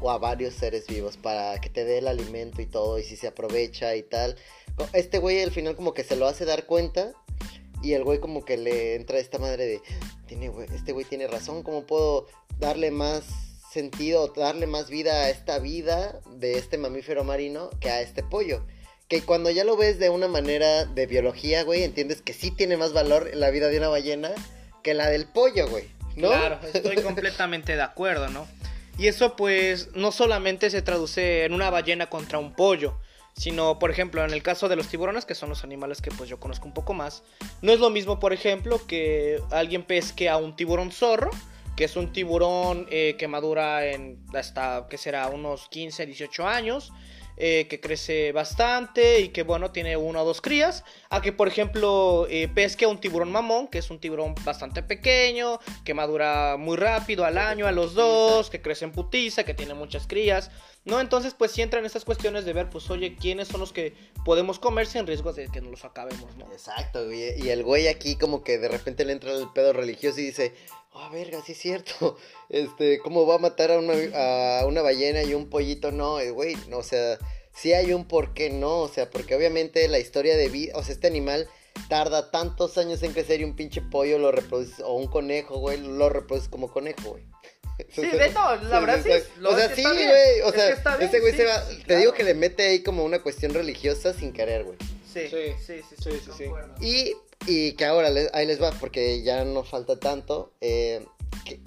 [0.00, 3.16] o a varios seres vivos para que te dé el alimento y todo y si
[3.16, 4.34] se aprovecha y tal?
[4.94, 7.12] Este güey al final como que se lo hace dar cuenta
[7.82, 9.80] y el güey como que le entra esta madre de,
[10.26, 12.26] tiene, güey, este güey tiene razón, ¿cómo puedo
[12.58, 13.24] darle más
[13.70, 18.64] sentido, darle más vida a esta vida de este mamífero marino que a este pollo?
[19.08, 22.76] Que cuando ya lo ves de una manera de biología, güey, entiendes que sí tiene
[22.76, 24.30] más valor la vida de una ballena
[24.82, 25.88] que la del pollo, güey.
[26.16, 26.28] ¿No?
[26.28, 28.46] Claro, estoy completamente de acuerdo, ¿no?
[28.98, 32.98] Y eso pues no solamente se traduce en una ballena contra un pollo,
[33.34, 36.28] sino por ejemplo en el caso de los tiburones, que son los animales que pues
[36.28, 37.22] yo conozco un poco más,
[37.62, 41.30] no es lo mismo por ejemplo que alguien pesque a un tiburón zorro,
[41.80, 45.28] que es un tiburón eh, que madura en hasta, que será?
[45.28, 46.92] Unos 15, 18 años,
[47.38, 51.48] eh, que crece bastante y que bueno, tiene una o dos crías, a que por
[51.48, 56.58] ejemplo eh, pesque a un tiburón mamón, que es un tiburón bastante pequeño, que madura
[56.58, 60.50] muy rápido al año, a los dos, que crece en putiza, que tiene muchas crías,
[60.84, 61.00] ¿no?
[61.00, 64.58] Entonces pues sí entran estas cuestiones de ver, pues oye, ¿quiénes son los que podemos
[64.58, 66.44] comer sin riesgo de que nos los acabemos, ¿no?
[66.52, 67.10] Exacto.
[67.10, 70.52] Y el güey aquí como que de repente le entra el pedo religioso y dice,
[70.92, 72.16] ah, verga, sí es cierto.
[72.48, 73.94] Este, ¿cómo va a matar a una,
[74.60, 75.92] a una ballena y un pollito?
[75.92, 77.16] No, eh, güey, no, o sea,
[77.54, 80.82] sí hay un por qué no, o sea, porque obviamente la historia de vida, o
[80.82, 81.48] sea, este animal
[81.88, 85.78] tarda tantos años en crecer y un pinche pollo lo reproduce, o un conejo, güey,
[85.78, 87.24] lo reproduce como conejo, güey.
[87.94, 89.10] Sí, de hecho, la verdad sí,
[89.42, 92.24] o sea, sí, güey, o Es sea, ese güey sí, se va, te digo que
[92.24, 94.76] le mete ahí como una cuestión religiosa sin querer, güey.
[95.10, 96.44] Sí, Sí, sí, sí, sí, sí.
[96.84, 97.16] Y,
[97.46, 100.52] y que ahora les- ahí les va, porque ya no falta tanto.
[100.60, 101.04] eh,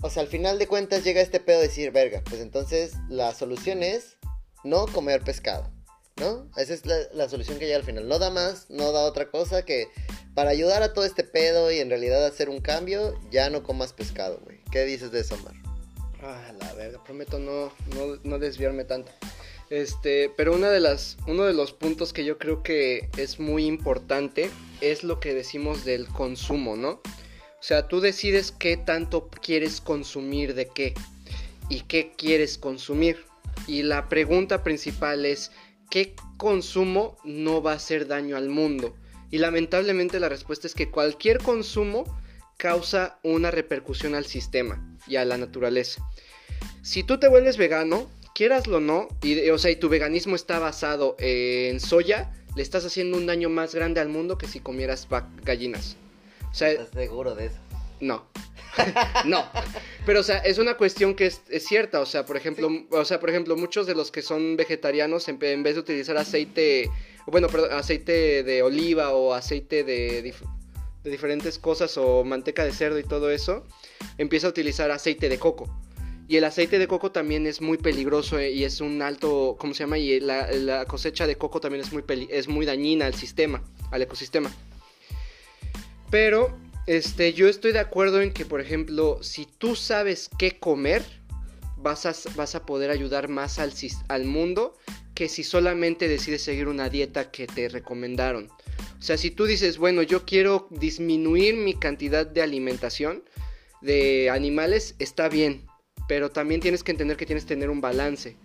[0.01, 3.34] o sea, al final de cuentas llega este pedo de decir, verga, pues entonces la
[3.34, 4.17] solución es
[4.63, 5.69] no comer pescado,
[6.17, 6.47] ¿no?
[6.57, 8.07] Esa es la, la solución que llega al final.
[8.07, 9.88] No da más, no da otra cosa que
[10.36, 13.93] para ayudar a todo este pedo y en realidad hacer un cambio, ya no comas
[13.93, 14.59] pescado, güey.
[14.71, 15.53] ¿Qué dices de eso, Mar?
[16.21, 19.11] Ah, la verga, prometo no, no, no desviarme tanto.
[19.74, 23.65] Este, pero una de las, uno de los puntos que yo creo que es muy
[23.65, 24.51] importante
[24.82, 26.89] es lo que decimos del consumo, ¿no?
[26.91, 27.01] O
[27.59, 30.93] sea, tú decides qué tanto quieres consumir de qué
[31.69, 33.26] y qué quieres consumir.
[33.65, 35.49] Y la pregunta principal es,
[35.89, 38.95] ¿qué consumo no va a hacer daño al mundo?
[39.32, 42.03] Y lamentablemente la respuesta es que cualquier consumo
[42.57, 46.07] causa una repercusión al sistema y a la naturaleza.
[46.84, 50.59] Si tú te vuelves vegano, quieraslo o no, y, o sea, y tu veganismo está
[50.59, 55.07] basado en soya, le estás haciendo un daño más grande al mundo que si comieras
[55.43, 55.97] gallinas.
[56.51, 57.57] O sea, ¿Estás seguro de eso?
[57.99, 58.25] no.
[59.25, 59.45] no.
[60.05, 63.05] Pero o sea, es una cuestión que es, es cierta, o sea, por ejemplo, o
[63.05, 66.89] sea, por ejemplo, muchos de los que son vegetarianos en, en vez de utilizar aceite,
[67.27, 70.49] bueno, perdón, aceite de oliva o aceite de, dif-
[71.03, 73.63] de diferentes cosas o manteca de cerdo y todo eso,
[74.17, 75.69] empieza a utilizar aceite de coco.
[76.28, 79.74] Y el aceite de coco también es muy peligroso eh, y es un alto, ¿cómo
[79.74, 79.97] se llama?
[79.97, 83.61] Y la, cosecha de coco también es muy, peli- es muy dañina al sistema,
[83.91, 84.51] al ecosistema.
[86.09, 86.57] Pero
[86.88, 91.03] este, yo estoy de acuerdo en que, por ejemplo, si tú sabes qué comer,
[91.78, 93.74] vas a, vas a poder ayudar más al,
[94.07, 94.78] al mundo
[95.15, 98.49] que si solamente decides seguir una dieta que te recomendaron.
[98.97, 103.24] O sea, si tú dices, bueno, yo quiero disminuir mi cantidad de alimentación
[103.82, 105.67] de animales, está bien.
[106.08, 108.38] Pero también tienes que entender que tienes que tener un balance.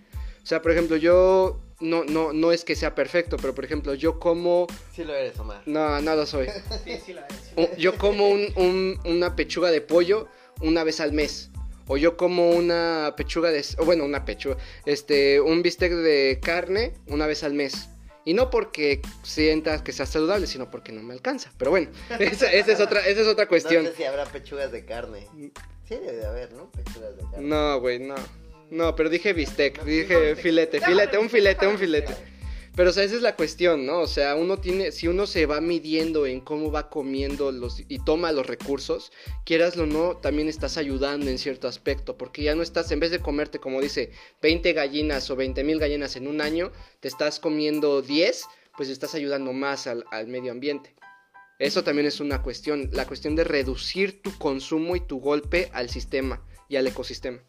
[0.43, 3.93] O sea, por ejemplo, yo no, no, no es que sea perfecto, pero por ejemplo,
[3.95, 4.67] yo como.
[4.95, 5.63] Sí lo eres, Omar.
[5.67, 6.47] No, no lo soy.
[6.85, 10.29] Sí, sí la es, sí la Un- Yo como un- un- una pechuga de pollo
[10.63, 11.51] una vez al mes.
[11.91, 13.65] O yo como una pechuga de...
[13.85, 14.59] Bueno, una pechuga.
[14.85, 17.89] Este, un bistec de carne una vez al mes.
[18.27, 21.51] Y no porque sientas que sea saludable, sino porque no me alcanza.
[21.57, 23.85] Pero bueno, esa, esa es, otra, esa es otra cuestión.
[23.85, 25.27] No sé si habrá pechugas de carne.
[25.89, 26.71] Sí, debe de haber, ¿no?
[26.71, 27.49] Pechugas de carne.
[27.49, 28.15] No, güey, no.
[28.71, 32.15] No, pero dije bistec, dije filete, filete, un filete, un filete.
[32.77, 34.01] Pero o sea, esa es la cuestión, ¿no?
[34.01, 37.99] O sea, uno tiene, si uno se va midiendo en cómo va comiendo los y
[38.01, 39.11] toma los recursos,
[39.45, 43.11] quieraslo o no, también estás ayudando en cierto aspecto, porque ya no estás, en vez
[43.11, 44.13] de comerte, como dice,
[44.43, 46.71] 20 gallinas o 20 mil gallinas en un año,
[47.01, 48.45] te estás comiendo 10,
[48.77, 50.95] pues estás ayudando más al, al medio ambiente.
[51.59, 55.91] Eso también es una cuestión, la cuestión de reducir tu consumo y tu golpe al
[55.91, 57.41] sistema y al ecosistema.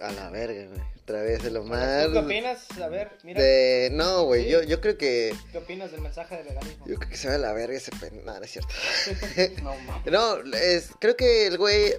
[0.00, 0.80] A la verga, güey.
[1.02, 2.08] Otra vez de lo ¿Tú más.
[2.08, 2.58] qué opinas?
[2.80, 3.42] A ver, mira.
[3.42, 3.88] De...
[3.92, 4.50] No, güey, Sí.
[4.50, 5.34] yo, yo creo que.
[5.50, 6.86] ¿Qué opinas del mensaje de veganismo?
[6.86, 8.22] Yo creo que se va a la verga ese pen...
[8.24, 8.72] No, no es cierto.
[9.62, 10.12] No, mames.
[10.12, 11.94] No, es, creo que el güey,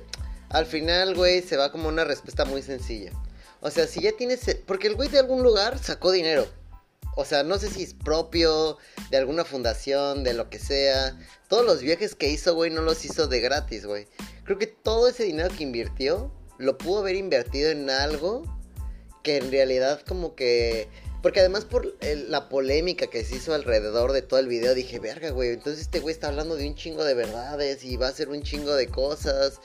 [0.49, 3.11] al final, güey, se va como una respuesta muy sencilla.
[3.59, 4.39] O sea, si ya tienes...
[4.65, 6.47] Porque el güey de algún lugar sacó dinero.
[7.16, 8.78] O sea, no sé si es propio,
[9.09, 11.18] de alguna fundación, de lo que sea.
[11.49, 14.07] Todos los viajes que hizo, güey, no los hizo de gratis, güey.
[14.45, 18.43] Creo que todo ese dinero que invirtió, lo pudo haber invertido en algo
[19.24, 20.88] que en realidad como que...
[21.22, 25.30] Porque además por la polémica que se hizo alrededor de todo el video, dije, verga,
[25.30, 28.30] güey, entonces este güey está hablando de un chingo de verdades y va a hacer
[28.30, 29.59] un chingo de cosas.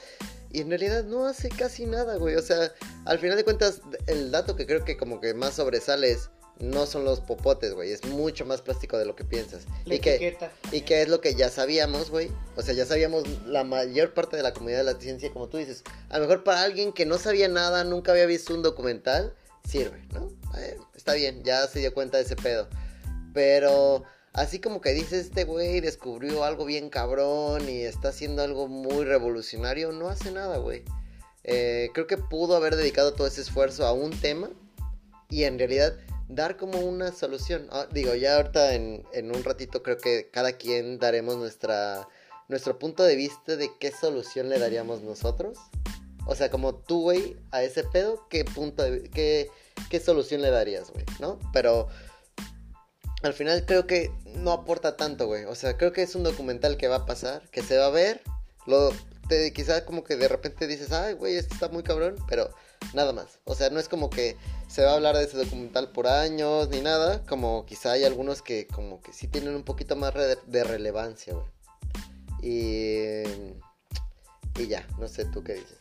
[0.51, 2.35] Y en realidad no hace casi nada, güey.
[2.35, 2.71] O sea,
[3.05, 6.29] al final de cuentas, el dato que creo que como que más sobresale es,
[6.59, 7.91] no son los popotes, güey.
[7.91, 9.65] Es mucho más plástico de lo que piensas.
[9.85, 10.37] La y que,
[10.71, 12.31] y que es lo que ya sabíamos, güey.
[12.55, 15.57] O sea, ya sabíamos la mayor parte de la comunidad de la ciencia, como tú
[15.57, 15.83] dices.
[16.09, 19.33] A lo mejor para alguien que no sabía nada, nunca había visto un documental,
[19.67, 20.29] sirve, ¿no?
[20.57, 22.67] Eh, está bien, ya se dio cuenta de ese pedo.
[23.33, 24.03] Pero
[24.33, 29.05] así como que dice este güey descubrió algo bien cabrón y está haciendo algo muy
[29.05, 30.83] revolucionario, no hace nada, güey.
[31.43, 34.49] Eh, creo que pudo haber dedicado todo ese esfuerzo a un tema
[35.29, 35.95] y en realidad
[36.27, 37.67] dar como una solución.
[37.71, 42.07] Ah, digo, ya ahorita en, en un ratito creo que cada quien daremos nuestra
[42.47, 45.57] nuestro punto de vista de qué solución le daríamos nosotros.
[46.25, 49.49] O sea, como tú, güey, a ese pedo, ¿qué punto de, qué,
[49.89, 51.05] qué solución le darías, güey?
[51.19, 51.39] ¿No?
[51.53, 51.87] Pero
[53.23, 55.45] al final creo que no aporta tanto, güey.
[55.45, 57.91] O sea, creo que es un documental que va a pasar, que se va a
[57.91, 58.21] ver.
[58.65, 58.91] Lo,
[59.27, 62.49] te, quizá como que de repente dices, ay, güey, esto está muy cabrón, pero
[62.93, 63.39] nada más.
[63.45, 66.69] O sea, no es como que se va a hablar de ese documental por años
[66.69, 67.23] ni nada.
[67.23, 71.45] Como quizá hay algunos que como que sí tienen un poquito más de relevancia, güey.
[72.41, 73.23] Y,
[74.61, 75.77] y ya, no sé tú qué dices.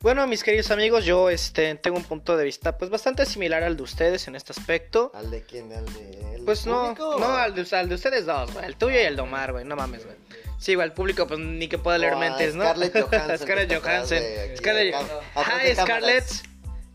[0.00, 3.76] Bueno, mis queridos amigos, yo este, tengo un punto de vista pues bastante similar al
[3.76, 5.10] de ustedes en este aspecto.
[5.14, 5.72] ¿Al de quién?
[5.72, 7.16] ¿Al de el Pues no, público?
[7.18, 9.64] no, al de, al de ustedes dos, güey, el tuyo y el de Omar, güey,
[9.64, 10.16] no mames, güey.
[10.58, 12.64] Sí, güey, el público pues ni que pueda leer mentes, ¿no?
[12.64, 14.18] Scarlett Johansson, Scarlett Johansson.
[14.18, 16.24] de Scarlett- de Hi, Scarlett.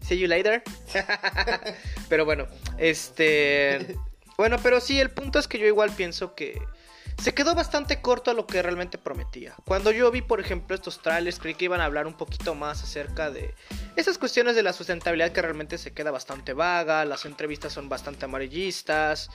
[0.02, 0.64] See you later.
[2.10, 2.48] pero bueno,
[2.78, 3.96] este...
[4.38, 6.60] Bueno, pero sí, el punto es que yo igual pienso que
[7.22, 9.54] se quedó bastante corto a lo que realmente prometía.
[9.66, 12.82] Cuando yo vi, por ejemplo, estos trailers, creí que iban a hablar un poquito más
[12.82, 13.54] acerca de
[13.96, 18.26] esas cuestiones de la sustentabilidad que realmente se queda bastante vaga, las entrevistas son bastante
[18.26, 19.30] amarillistas.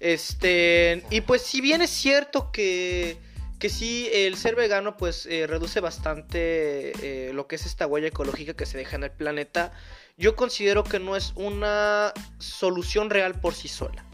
[0.00, 3.16] Este, y pues si bien es cierto que
[3.60, 8.08] que sí, el ser vegano pues eh, reduce bastante eh, lo que es esta huella
[8.08, 9.70] ecológica que se deja en el planeta.
[10.16, 14.04] Yo considero que no es una solución real por sí sola.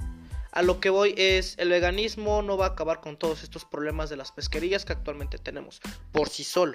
[0.51, 4.11] A lo que voy es, el veganismo no va a acabar con todos estos problemas
[4.11, 5.81] de las pesquerías que actualmente tenemos
[6.11, 6.75] por sí solo.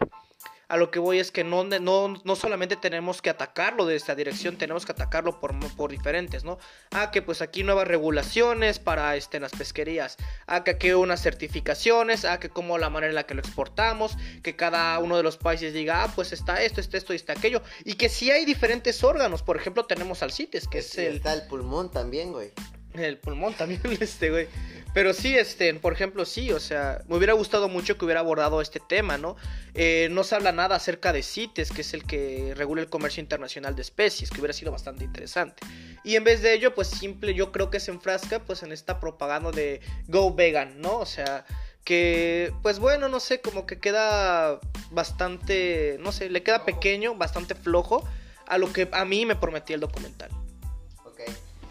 [0.71, 4.15] A lo que voy es que no, no, no solamente tenemos que atacarlo de esta
[4.15, 6.59] dirección, tenemos que atacarlo por, por diferentes, ¿no?
[6.91, 10.15] Ah, que pues aquí nuevas regulaciones para este, en las pesquerías.
[10.47, 12.23] Ah, que aquí unas certificaciones.
[12.23, 14.15] Ah, que como la manera en la que lo exportamos.
[14.43, 17.33] Que cada uno de los países diga, ah, pues está esto, está esto y está
[17.33, 17.61] aquello.
[17.83, 19.43] Y que sí hay diferentes órganos.
[19.43, 22.53] Por ejemplo, tenemos al CITES, que es Y el, Está el pulmón también, güey.
[22.93, 24.47] El pulmón también, este, güey.
[24.93, 28.59] Pero sí, este, por ejemplo, sí, o sea, me hubiera gustado mucho que hubiera abordado
[28.61, 29.37] este tema, ¿no?
[29.73, 33.21] Eh, no se habla nada acerca de CITES, que es el que regula el comercio
[33.21, 35.63] internacional de especies, que hubiera sido bastante interesante.
[36.03, 38.99] Y en vez de ello, pues simple, yo creo que se enfrasca, pues, en esta
[38.99, 40.97] propaganda de Go Vegan, ¿no?
[40.97, 41.45] O sea,
[41.85, 44.59] que, pues bueno, no sé, como que queda
[44.91, 48.05] bastante, no sé, le queda pequeño, bastante flojo
[48.45, 50.29] a lo que a mí me prometía el documental.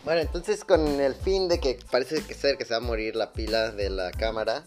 [0.05, 3.17] Bueno, entonces con el fin de que parece que ser que se va a morir
[3.17, 4.65] la pila de la cámara.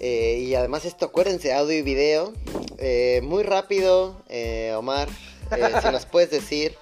[0.00, 2.32] eh, y además esto, acuérdense, audio y video.
[2.78, 5.08] eh, muy rápido, eh, Omar,
[5.56, 6.76] eh, si nos puedes decir,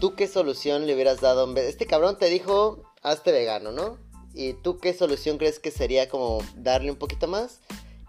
[0.00, 1.52] ¿tú qué solución le hubieras dado?
[1.56, 3.98] Este cabrón te dijo, hazte vegano, ¿no?
[4.34, 7.60] ¿Y tú qué solución crees que sería como darle un poquito más?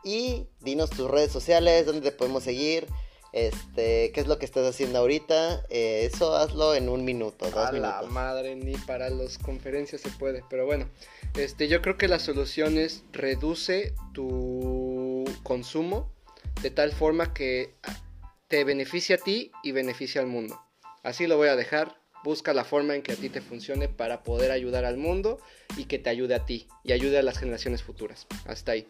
[0.04, 2.88] Y dinos tus redes sociales, dónde te podemos seguir.
[3.34, 5.66] Este, ¿qué es lo que estás haciendo ahorita?
[5.70, 10.10] Eh, eso hazlo en un minuto, dos A la madre, ni para las conferencias se
[10.10, 10.44] puede.
[10.50, 10.90] Pero bueno,
[11.36, 16.12] este, yo creo que la solución es reduce tu consumo
[16.62, 17.76] de tal forma que
[18.48, 20.60] te beneficie a ti y beneficie al mundo.
[21.04, 21.98] Así lo voy a dejar.
[22.24, 25.40] Busca la forma en que a ti te funcione para poder ayudar al mundo
[25.78, 28.28] y que te ayude a ti y ayude a las generaciones futuras.
[28.46, 28.88] Hasta ahí.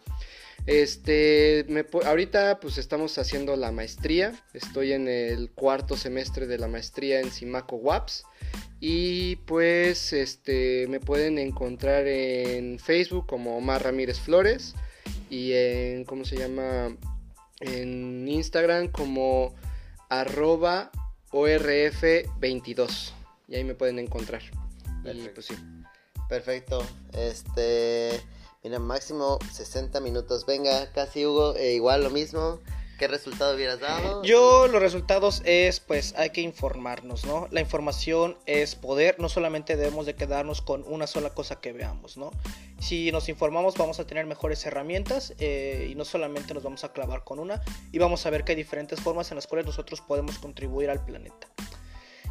[0.66, 4.34] Este, me ahorita pues estamos haciendo la maestría.
[4.54, 8.24] Estoy en el cuarto semestre de la maestría en Simaco WAPS.
[8.80, 14.76] Y pues este me pueden encontrar en Facebook como Omar Ramírez Flores
[15.30, 16.96] y en ¿cómo se llama?
[17.60, 19.56] en Instagram como
[20.10, 20.92] arroba
[21.32, 23.17] orf22
[23.48, 24.42] y ahí me pueden encontrar.
[24.44, 25.32] Y Perfecto.
[25.34, 25.56] pues sí.
[26.28, 26.84] Perfecto.
[27.14, 28.22] Este,
[28.64, 30.46] mira, máximo 60 minutos.
[30.46, 32.60] Venga, casi Hugo, eh, igual lo mismo.
[32.98, 34.24] ¿Qué resultado hubieras dado?
[34.24, 37.48] Yo los resultados es pues hay que informarnos, ¿no?
[37.52, 42.18] La información es poder, no solamente debemos de quedarnos con una sola cosa que veamos,
[42.18, 42.32] ¿no?
[42.80, 46.92] Si nos informamos vamos a tener mejores herramientas eh, y no solamente nos vamos a
[46.92, 50.02] clavar con una y vamos a ver que hay diferentes formas en las cuales nosotros
[50.02, 51.48] podemos contribuir al planeta.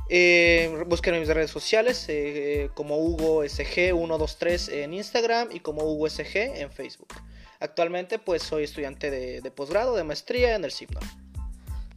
[0.08, 6.08] Eh, busquen en mis redes sociales eh, como Hugo SG123 en Instagram y como Hugo
[6.08, 7.08] SG en Facebook.
[7.58, 11.02] Actualmente pues soy estudiante de, de posgrado, de maestría en el CIPNOR.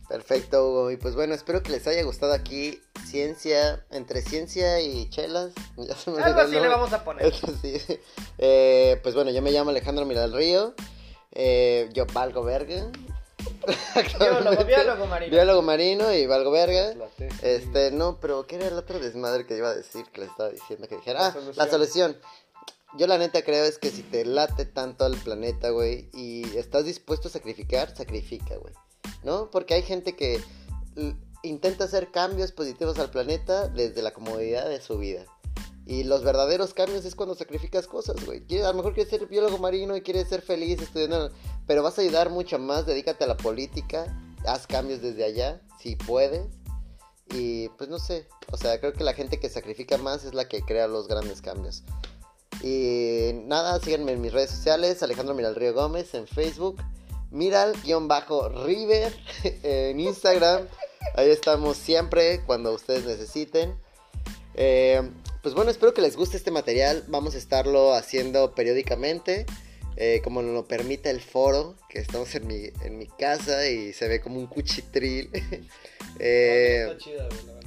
[0.09, 0.91] Perfecto, Hugo.
[0.91, 5.51] Y pues bueno, espero que les haya gustado aquí ciencia, entre ciencia y chelas.
[5.77, 7.31] Ya se me olvidó Algo así le vamos a poner.
[8.41, 10.73] Eh, pues bueno, yo me llamo Alejandro Miral Río.
[11.31, 12.89] Eh, yo valgo verga.
[14.19, 15.31] Biólogo, biólogo marino.
[15.31, 16.93] Biólogo marino y valgo verga.
[17.41, 20.05] Este, no, pero ¿qué era el otro desmadre que iba a decir?
[20.11, 21.19] Que les estaba diciendo que dijera.
[21.21, 21.55] La Ah, solución.
[21.57, 22.17] la solución.
[22.97, 26.85] Yo la neta creo es que si te late tanto al planeta, güey, y estás
[26.85, 28.73] dispuesto a sacrificar, sacrifica, güey.
[29.23, 29.49] ¿No?
[29.51, 30.41] Porque hay gente que
[31.43, 35.25] intenta hacer cambios positivos al planeta desde la comodidad de su vida.
[35.89, 38.43] Y los verdaderos cambios es cuando sacrificas cosas, güey.
[38.61, 41.31] A lo mejor quieres ser biólogo marino y quieres ser feliz estudiando,
[41.65, 44.05] pero vas a ayudar mucho más, dedícate a la política,
[44.45, 46.45] haz cambios desde allá, si puedes.
[47.33, 50.47] Y pues no sé, o sea, creo que la gente que sacrifica más es la
[50.47, 51.81] que crea los grandes cambios.
[52.61, 56.77] Y nada, síganme en mis redes sociales, Alejandro Miral Río Gómez en Facebook,
[57.31, 59.15] Miral-River
[59.63, 60.67] en Instagram.
[61.15, 63.75] Ahí estamos siempre cuando ustedes necesiten.
[64.53, 65.09] Eh,
[65.41, 67.03] pues bueno, espero que les guste este material.
[67.07, 69.45] Vamos a estarlo haciendo periódicamente.
[70.01, 73.91] eh, como nos lo permite el foro, que estamos en mi, en mi casa y
[73.91, 75.29] se ve como un cuchitril.
[76.21, 76.97] Eh,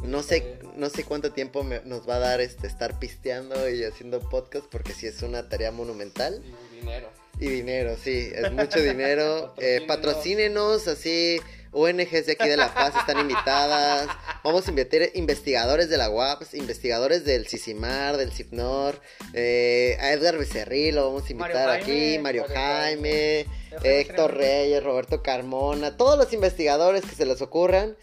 [0.04, 3.82] no sé, no sé cuánto tiempo me- nos va a dar este estar pisteando y
[3.84, 6.42] haciendo podcast porque sí es una tarea monumental.
[6.78, 7.08] dinero.
[7.38, 9.54] Y dinero, sí, es mucho dinero.
[9.58, 11.38] Eh, patrocínenos, así,
[11.72, 14.08] ONGs de aquí de La Paz están invitadas.
[14.44, 19.00] Vamos a invitar investigadores de la UAPS, investigadores del CICIMAR, del CIPNOR,
[19.32, 24.00] eh, a Edgar Becerril lo vamos a invitar Mario aquí, Jaime, Mario Jaime, Jaime.
[24.00, 27.96] Héctor Reyes, Roberto Carmona, todos los investigadores que se les ocurran.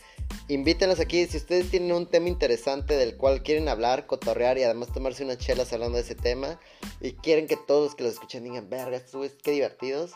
[0.47, 4.93] Invítenlos aquí, si ustedes tienen un tema interesante del cual quieren hablar, cotorrear y además
[4.93, 6.59] tomarse unas chelas hablando de ese tema
[7.01, 9.01] y quieren que todos los que los escuchen digan, verga,
[9.43, 10.11] qué divertidos,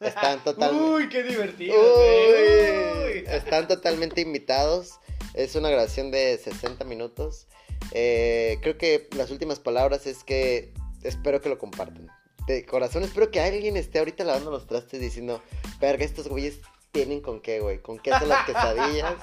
[0.00, 0.84] están totalmente...
[0.84, 1.74] Uy, qué divertido.
[1.74, 5.00] Uy, están totalmente invitados.
[5.34, 7.46] Es una grabación de 60 minutos.
[7.92, 10.72] Eh, creo que las últimas palabras es que
[11.02, 12.08] espero que lo compartan.
[12.46, 15.42] De corazón, espero que alguien esté ahorita lavando los trastes diciendo,
[15.80, 16.60] verga, estos güeyes
[16.92, 19.14] tienen con qué, güey, con qué hacen las quesadillas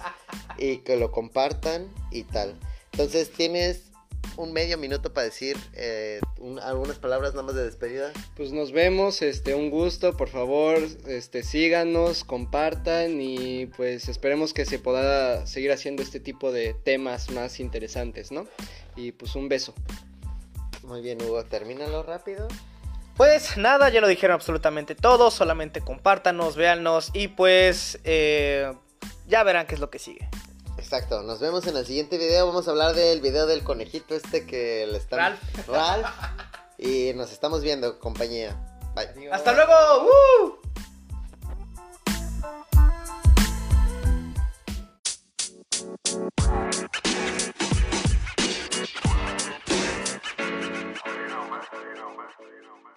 [0.57, 2.59] y que lo compartan y tal.
[2.91, 3.90] Entonces tienes
[4.37, 8.11] un medio minuto para decir eh, un- algunas palabras nada más de despedida.
[8.35, 10.77] Pues nos vemos, este, un gusto, por favor,
[11.07, 17.29] este, síganos, compartan y pues esperemos que se pueda seguir haciendo este tipo de temas
[17.31, 18.47] más interesantes, ¿no?
[18.95, 19.73] Y pues un beso.
[20.83, 22.47] Muy bien, Hugo, termínalo rápido.
[23.17, 25.29] Pues nada, ya lo dijeron absolutamente todo.
[25.29, 28.73] Solamente compártanos, véannos y pues eh,
[29.27, 30.27] ya verán qué es lo que sigue.
[30.93, 32.47] Exacto, nos vemos en el siguiente video.
[32.47, 35.15] Vamos a hablar del video del conejito este que le está.
[35.15, 35.39] Ralph.
[35.69, 36.05] Ralph.
[36.77, 38.57] y nos estamos viendo, compañía.
[38.93, 39.31] Bye.
[39.31, 40.59] Hasta luego.
[51.95, 52.93] Know, man.